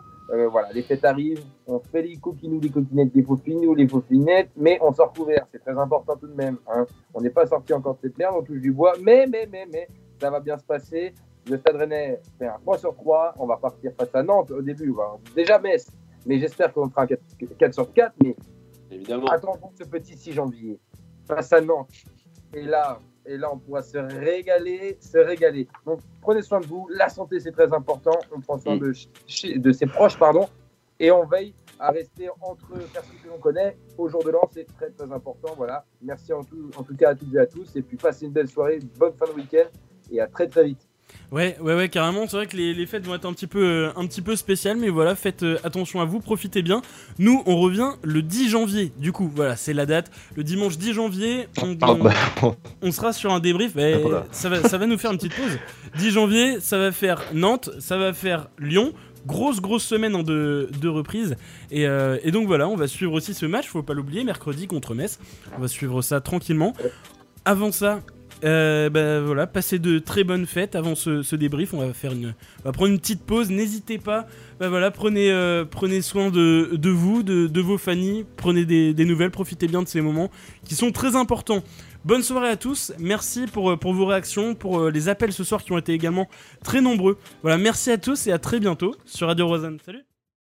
[0.51, 1.43] Voilà, les fêtes arrivent.
[1.65, 3.25] On fait les coquinous, les coquinettes, les
[3.67, 5.47] ou les faufinettes, mais on sort couvert.
[5.51, 6.57] C'est très important tout de même.
[6.67, 6.85] Hein.
[7.13, 8.93] On n'est pas sorti encore de cette merde, on touche du bois.
[9.01, 9.87] Mais, mais, mais, mais,
[10.21, 11.13] ça va bien se passer.
[11.49, 13.35] Le Stade Rennais fait un 3 sur 3.
[13.39, 14.93] On va partir face à Nantes au début.
[15.35, 15.87] Déjà Metz,
[16.25, 18.13] mais j'espère qu'on fera un 4, sur 4.
[18.23, 18.35] Mais
[18.91, 19.27] Évidemment.
[19.27, 20.79] attendons ce petit 6 janvier
[21.27, 21.89] face à Nantes.
[22.53, 25.67] Et là, et là, on pourra se régaler, se régaler.
[25.85, 26.87] Donc, prenez soin de vous.
[26.89, 28.17] La santé, c'est très important.
[28.35, 28.93] On prend soin de,
[29.57, 30.47] de ses proches, pardon.
[30.99, 34.49] Et on veille à rester entre personnes que l'on connaît au jour de l'an.
[34.51, 35.53] C'est très, très important.
[35.55, 35.85] Voilà.
[36.01, 37.75] Merci en tout, en tout cas à toutes et à tous.
[37.75, 39.67] Et puis, passez une belle soirée, bonne fin de week-end.
[40.11, 40.88] Et à très, très vite.
[41.31, 42.27] Ouais, ouais, ouais, carrément.
[42.27, 44.77] C'est vrai que les, fêtes vont être un petit peu, euh, un petit peu spéciales,
[44.77, 46.81] mais voilà, faites euh, attention à vous, profitez bien.
[47.19, 48.91] Nous, on revient le 10 janvier.
[48.97, 50.11] Du coup, voilà, c'est la date.
[50.35, 51.77] Le dimanche 10 janvier, on,
[52.81, 53.73] on sera sur un débrief.
[53.75, 54.01] mais
[54.31, 55.59] ça, va, ça va nous faire une petite pause.
[55.97, 58.93] 10 janvier, ça va faire Nantes, ça va faire Lyon.
[59.27, 61.35] Grosse, grosse semaine en deux, deux reprises.
[61.69, 64.65] Et, euh, et donc voilà, on va suivre aussi ce match, faut pas l'oublier, mercredi
[64.65, 65.19] contre Metz.
[65.55, 66.73] On va suivre ça tranquillement.
[67.45, 67.99] Avant ça,
[68.43, 71.73] euh, bah, voilà, passez de très bonnes fêtes avant ce, débrief.
[71.73, 72.33] On va faire une,
[72.63, 73.49] prendre une petite pause.
[73.49, 74.27] N'hésitez pas.
[74.59, 75.65] Bah, voilà, prenez, euh,
[76.01, 78.25] soin de, vous, de, vos familles.
[78.37, 79.31] Prenez des, nouvelles.
[79.31, 80.29] Profitez bien de ces moments
[80.65, 81.63] qui sont très importants.
[82.05, 82.93] Bonne soirée à tous.
[82.97, 86.29] Merci pour, pour vos réactions, pour euh, les appels ce soir qui ont été également
[86.63, 87.17] très nombreux.
[87.41, 89.79] Voilà, merci à tous et à très bientôt sur Radio Rosanne.
[89.85, 90.08] Salut.